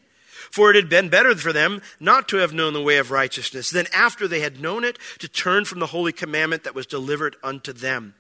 For 0.52 0.70
it 0.70 0.76
had 0.76 0.88
been 0.88 1.10
better 1.10 1.34
for 1.36 1.52
them 1.52 1.82
not 2.00 2.30
to 2.30 2.38
have 2.38 2.54
known 2.54 2.74
the 2.74 2.82
way 2.84 3.00
of 3.00 3.10
righteousness 3.10 3.72
than 3.72 3.88
after 3.92 4.28
they 4.28 4.42
had 4.42 4.62
known 4.62 4.84
it 4.84 5.00
to 5.18 5.28
turn 5.28 5.66
from 5.66 5.80
the 5.80 5.88
holy 5.88 6.12
commandment 6.12 6.64
that 6.66 6.76
was 6.76 6.86
delivered 6.86 7.38
unto 7.44 7.74
them. 7.74 8.14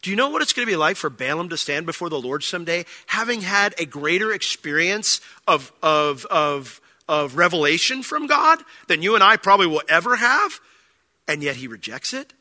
Do 0.00 0.08
you 0.08 0.16
know 0.16 0.30
what 0.30 0.40
it's 0.40 0.54
going 0.54 0.64
to 0.64 0.72
be 0.72 0.76
like 0.76 0.96
for 0.96 1.10
Balaam 1.10 1.50
to 1.50 1.58
stand 1.58 1.84
before 1.84 2.08
the 2.08 2.18
Lord 2.18 2.42
someday, 2.42 2.86
having 3.04 3.42
had 3.42 3.74
a 3.76 3.84
greater 3.84 4.32
experience 4.32 5.20
of, 5.46 5.74
of, 5.82 6.24
of, 6.30 6.80
of 7.06 7.36
revelation 7.36 8.02
from 8.02 8.26
God 8.26 8.62
than 8.88 9.02
you 9.02 9.14
and 9.14 9.22
I 9.22 9.36
probably 9.36 9.66
will 9.66 9.82
ever 9.90 10.16
have? 10.16 10.58
And 11.28 11.42
yet 11.42 11.56
he 11.56 11.68
rejects 11.68 12.12
it? 12.12 12.32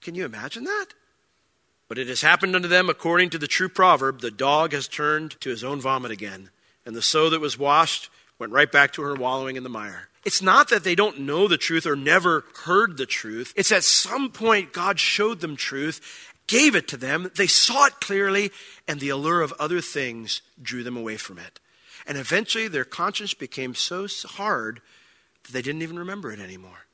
Can 0.00 0.14
you 0.14 0.24
imagine 0.24 0.64
that? 0.64 0.86
But 1.88 1.98
it 1.98 2.08
has 2.08 2.22
happened 2.22 2.56
unto 2.56 2.68
them 2.68 2.88
according 2.88 3.30
to 3.30 3.38
the 3.38 3.46
true 3.46 3.68
proverb 3.68 4.20
the 4.20 4.30
dog 4.30 4.72
has 4.72 4.88
turned 4.88 5.40
to 5.40 5.50
his 5.50 5.62
own 5.62 5.80
vomit 5.80 6.10
again, 6.10 6.50
and 6.84 6.94
the 6.94 7.02
sow 7.02 7.30
that 7.30 7.40
was 7.40 7.58
washed 7.58 8.10
went 8.38 8.52
right 8.52 8.70
back 8.70 8.92
to 8.92 9.02
her 9.02 9.14
wallowing 9.14 9.56
in 9.56 9.62
the 9.62 9.68
mire. 9.68 10.08
It's 10.24 10.42
not 10.42 10.70
that 10.70 10.82
they 10.82 10.96
don't 10.96 11.20
know 11.20 11.46
the 11.46 11.56
truth 11.56 11.86
or 11.86 11.94
never 11.94 12.44
heard 12.64 12.96
the 12.96 13.06
truth. 13.06 13.52
It's 13.56 13.70
at 13.70 13.84
some 13.84 14.30
point 14.30 14.72
God 14.72 14.98
showed 14.98 15.40
them 15.40 15.54
truth, 15.54 16.32
gave 16.48 16.74
it 16.74 16.88
to 16.88 16.96
them, 16.96 17.30
they 17.36 17.46
saw 17.46 17.86
it 17.86 18.00
clearly, 18.00 18.50
and 18.88 18.98
the 18.98 19.08
allure 19.10 19.40
of 19.40 19.54
other 19.58 19.80
things 19.80 20.42
drew 20.60 20.82
them 20.82 20.96
away 20.96 21.16
from 21.16 21.38
it. 21.38 21.60
And 22.06 22.18
eventually 22.18 22.66
their 22.68 22.84
conscience 22.84 23.34
became 23.34 23.74
so 23.74 24.08
hard 24.24 24.80
that 25.44 25.52
they 25.52 25.62
didn't 25.62 25.82
even 25.82 25.98
remember 25.98 26.32
it 26.32 26.40
anymore. 26.40 26.85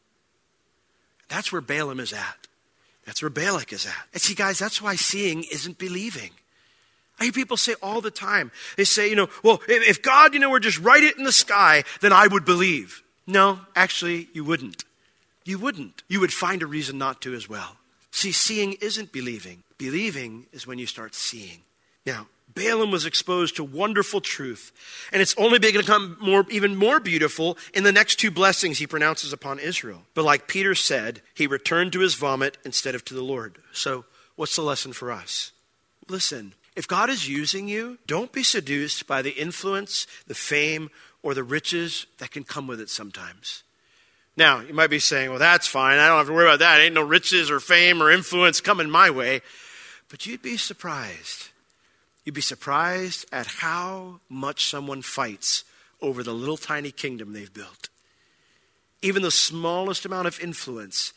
That's 1.33 1.51
where 1.51 1.63
Balaam 1.63 1.99
is 1.99 2.13
at. 2.13 2.47
That's 3.07 3.23
where 3.23 3.31
Balak 3.31 3.73
is 3.73 3.87
at. 3.87 4.07
And 4.13 4.21
see, 4.21 4.35
guys, 4.35 4.59
that's 4.59 4.83
why 4.83 4.97
seeing 4.97 5.45
isn't 5.45 5.79
believing. 5.79 6.31
I 7.19 7.25
hear 7.25 7.33
people 7.33 7.57
say 7.57 7.75
all 7.83 8.03
the 8.03 8.11
time, 8.11 8.53
they 8.77 8.85
say, 8.85 9.09
you 9.09 9.17
know, 9.17 9.31
well, 9.43 9.63
if 9.67 10.03
God, 10.03 10.35
you 10.35 10.41
know, 10.41 10.51
were 10.51 10.61
just 10.61 10.79
write 10.79 11.03
it 11.03 11.17
in 11.17 11.25
the 11.25 11.33
sky, 11.33 11.85
then 12.03 12.13
I 12.13 12.27
would 12.27 12.45
believe. 12.45 13.03
No, 13.27 13.61
actually, 13.75 14.29
you 14.35 14.45
wouldn't. 14.45 14.85
You 15.47 15.59
wouldn't. 15.59 16.03
You 16.07 16.21
would 16.21 16.35
find 16.35 16.63
a 16.63 16.67
reason 16.67 16.99
not 16.99 17.23
to 17.23 17.35
as 17.35 17.49
well. 17.49 17.77
See, 18.11 18.33
seeing 18.33 18.75
isn't 18.75 19.11
believing. 19.11 19.63
Believing 19.79 20.47
is 20.53 20.67
when 20.67 20.79
you 20.79 20.87
start 20.87 21.15
seeing. 21.15 21.61
Now, 22.05 22.27
Balaam 22.55 22.91
was 22.91 23.07
exposed 23.07 23.57
to 23.57 23.65
wonderful 23.65 24.21
truth. 24.21 24.73
And 25.13 25.23
it's 25.23 25.35
only 25.37 25.59
going 25.59 25.75
to 25.75 25.81
become 25.81 26.17
more, 26.21 26.45
even 26.51 26.77
more 26.77 27.01
beautiful 27.01 27.57
in 27.75 27.85
the 27.85 27.93
next 27.93 28.17
two 28.17 28.31
blessings 28.31 28.79
he 28.79 28.87
pronounces 28.87 29.33
upon 29.33 29.59
Israel. 29.59 30.03
But 30.15 30.25
like 30.25 30.49
Peter 30.49 30.75
said, 30.75 31.23
he 31.35 31.47
returned 31.47 31.93
to 31.93 32.01
his 32.01 32.15
vomit 32.15 32.59
instead 32.65 32.95
of 32.95 33.05
to 33.07 33.15
the 33.15 33.23
Lord. 33.23 33.59
So, 33.73 34.05
what's 34.37 34.57
the 34.57 34.63
lesson 34.63 34.93
for 34.93 35.13
us? 35.13 35.53
Listen, 36.09 36.55
if 36.75 36.89
God 36.89 37.11
is 37.11 37.29
using 37.29 37.69
you, 37.69 37.99
don't 38.07 38.33
be 38.33 38.43
seduced 38.43 39.07
by 39.07 39.23
the 39.23 39.31
influence, 39.31 40.07
the 40.27 40.35
fame, 40.35 40.91
or 41.23 41.35
the 41.35 41.45
riches 41.45 42.07
that 42.19 42.31
can 42.31 42.45
come 42.45 42.67
with 42.67 42.81
it 42.81 42.91
sometimes. 42.91 43.63
Now, 44.37 44.61
you 44.61 44.73
might 44.73 44.91
be 44.91 44.99
saying, 44.99 45.31
well, 45.31 45.39
that's 45.39 45.67
fine. 45.67 45.99
I 45.99 46.09
don't 46.09 46.19
have 46.19 46.27
to 46.27 46.33
worry 46.33 46.47
about 46.47 46.61
that. 46.61 46.81
Ain't 46.81 46.95
no 46.95 47.03
riches 47.03 47.51
or 47.51 47.61
fame 47.61 48.03
or 48.03 48.11
influence 48.11 48.61
coming 48.61 48.89
my 48.89 49.11
way. 49.11 49.43
But 50.09 50.27
you'd 50.27 50.43
be 50.43 50.57
surprised 50.57 51.51
You'd 52.25 52.35
be 52.35 52.41
surprised 52.41 53.27
at 53.33 53.47
how 53.47 54.21
much 54.29 54.67
someone 54.67 55.03
fights 55.03 55.65
over 56.01 56.23
the 56.23 56.33
little 56.33 56.57
tiny 56.57 56.91
kingdom 56.91 57.33
they've 57.33 57.53
built. 57.53 57.89
Even 59.01 59.23
the 59.23 59.31
smallest 59.31 60.05
amount 60.05 60.29
of 60.29 60.41
influence, 60.41 61.13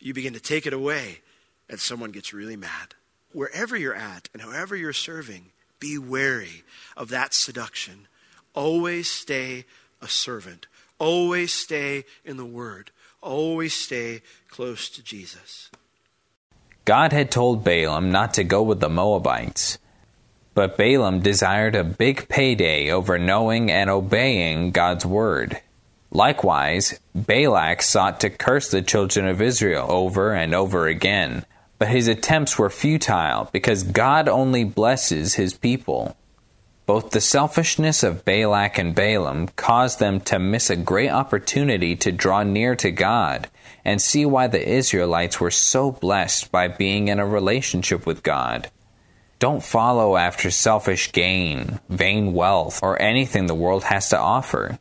you 0.00 0.12
begin 0.12 0.32
to 0.32 0.40
take 0.40 0.66
it 0.66 0.72
away, 0.72 1.20
and 1.68 1.78
someone 1.78 2.10
gets 2.10 2.32
really 2.32 2.56
mad. 2.56 2.94
Wherever 3.32 3.76
you're 3.76 3.94
at 3.94 4.28
and 4.32 4.42
however 4.42 4.74
you're 4.74 4.92
serving, 4.92 5.52
be 5.78 5.98
wary 5.98 6.64
of 6.96 7.08
that 7.10 7.34
seduction. 7.34 8.08
Always 8.54 9.10
stay 9.10 9.64
a 10.00 10.08
servant. 10.08 10.66
Always 10.98 11.52
stay 11.52 12.04
in 12.24 12.36
the 12.36 12.44
Word. 12.44 12.90
Always 13.20 13.74
stay 13.74 14.22
close 14.48 14.88
to 14.90 15.02
Jesus. 15.02 15.70
God 16.84 17.12
had 17.12 17.30
told 17.30 17.64
Balaam 17.64 18.10
not 18.10 18.34
to 18.34 18.44
go 18.44 18.62
with 18.62 18.80
the 18.80 18.88
Moabites. 18.88 19.78
But 20.54 20.76
Balaam 20.76 21.20
desired 21.20 21.74
a 21.74 21.82
big 21.82 22.28
payday 22.28 22.90
over 22.90 23.18
knowing 23.18 23.70
and 23.70 23.90
obeying 23.90 24.70
God's 24.70 25.04
word. 25.04 25.60
Likewise, 26.12 27.00
Balak 27.12 27.82
sought 27.82 28.20
to 28.20 28.30
curse 28.30 28.70
the 28.70 28.80
children 28.80 29.26
of 29.26 29.42
Israel 29.42 29.86
over 29.90 30.32
and 30.32 30.54
over 30.54 30.86
again, 30.86 31.44
but 31.80 31.88
his 31.88 32.06
attempts 32.06 32.56
were 32.56 32.70
futile 32.70 33.48
because 33.52 33.82
God 33.82 34.28
only 34.28 34.62
blesses 34.62 35.34
his 35.34 35.54
people. 35.54 36.16
Both 36.86 37.10
the 37.10 37.20
selfishness 37.20 38.04
of 38.04 38.24
Balak 38.24 38.78
and 38.78 38.94
Balaam 38.94 39.48
caused 39.56 39.98
them 39.98 40.20
to 40.20 40.38
miss 40.38 40.70
a 40.70 40.76
great 40.76 41.10
opportunity 41.10 41.96
to 41.96 42.12
draw 42.12 42.44
near 42.44 42.76
to 42.76 42.92
God 42.92 43.48
and 43.84 44.00
see 44.00 44.24
why 44.24 44.46
the 44.46 44.66
Israelites 44.66 45.40
were 45.40 45.50
so 45.50 45.90
blessed 45.90 46.52
by 46.52 46.68
being 46.68 47.08
in 47.08 47.18
a 47.18 47.26
relationship 47.26 48.06
with 48.06 48.22
God. 48.22 48.70
Don't 49.44 49.62
follow 49.62 50.16
after 50.16 50.50
selfish 50.50 51.12
gain, 51.12 51.78
vain 51.90 52.32
wealth, 52.32 52.80
or 52.82 52.98
anything 53.02 53.44
the 53.44 53.54
world 53.54 53.84
has 53.84 54.08
to 54.08 54.18
offer. 54.18 54.78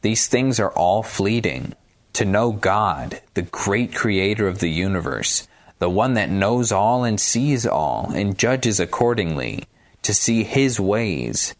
These 0.00 0.28
things 0.28 0.58
are 0.58 0.70
all 0.70 1.02
fleeting. 1.02 1.74
To 2.14 2.24
know 2.24 2.52
God, 2.52 3.20
the 3.34 3.42
great 3.42 3.94
creator 3.94 4.48
of 4.48 4.60
the 4.60 4.70
universe, 4.70 5.46
the 5.78 5.90
one 5.90 6.14
that 6.14 6.30
knows 6.30 6.72
all 6.72 7.04
and 7.04 7.20
sees 7.20 7.66
all 7.66 8.10
and 8.14 8.38
judges 8.38 8.80
accordingly, 8.80 9.66
to 10.04 10.14
see 10.14 10.42
his 10.42 10.80
ways, 10.80 11.54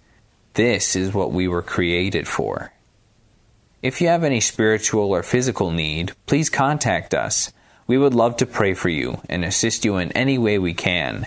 this 0.55 0.97
is 0.97 1.13
what 1.13 1.33
we 1.33 1.47
were 1.47 1.61
created 1.61 2.27
for. 2.27 2.73
If 3.83 4.01
you 4.01 4.09
have 4.09 4.25
any 4.25 4.41
spiritual 4.41 5.15
or 5.15 5.23
physical 5.23 5.71
need, 5.71 6.13
please 6.25 6.49
contact 6.49 7.13
us. 7.13 7.53
We 7.87 7.99
would 7.99 8.15
love 8.15 8.39
to 8.39 8.47
pray 8.47 8.73
for 8.73 8.89
you 8.89 9.21
and 9.29 9.45
assist 9.45 9.85
you 9.85 9.99
in 9.99 10.13
any 10.13 10.39
way 10.39 10.59
we 10.59 10.73
can. 10.73 11.27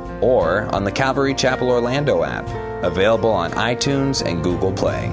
or 0.21 0.73
on 0.73 0.83
the 0.83 0.91
Calvary 0.91 1.33
Chapel 1.33 1.69
Orlando 1.69 2.23
app, 2.23 2.47
available 2.83 3.31
on 3.31 3.51
iTunes 3.51 4.25
and 4.25 4.43
Google 4.43 4.71
Play. 4.71 5.11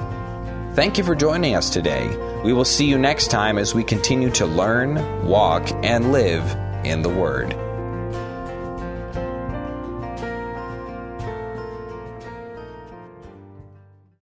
Thank 0.73 0.97
you 0.97 1.03
for 1.03 1.15
joining 1.15 1.55
us 1.55 1.69
today. 1.69 2.07
We 2.43 2.53
will 2.53 2.65
see 2.65 2.85
you 2.85 2.97
next 2.97 3.29
time 3.31 3.57
as 3.57 3.75
we 3.75 3.83
continue 3.83 4.29
to 4.31 4.45
learn, 4.45 5.25
walk, 5.25 5.69
and 5.83 6.11
live 6.11 6.45
in 6.85 7.01
the 7.01 7.09
Word. 7.09 7.55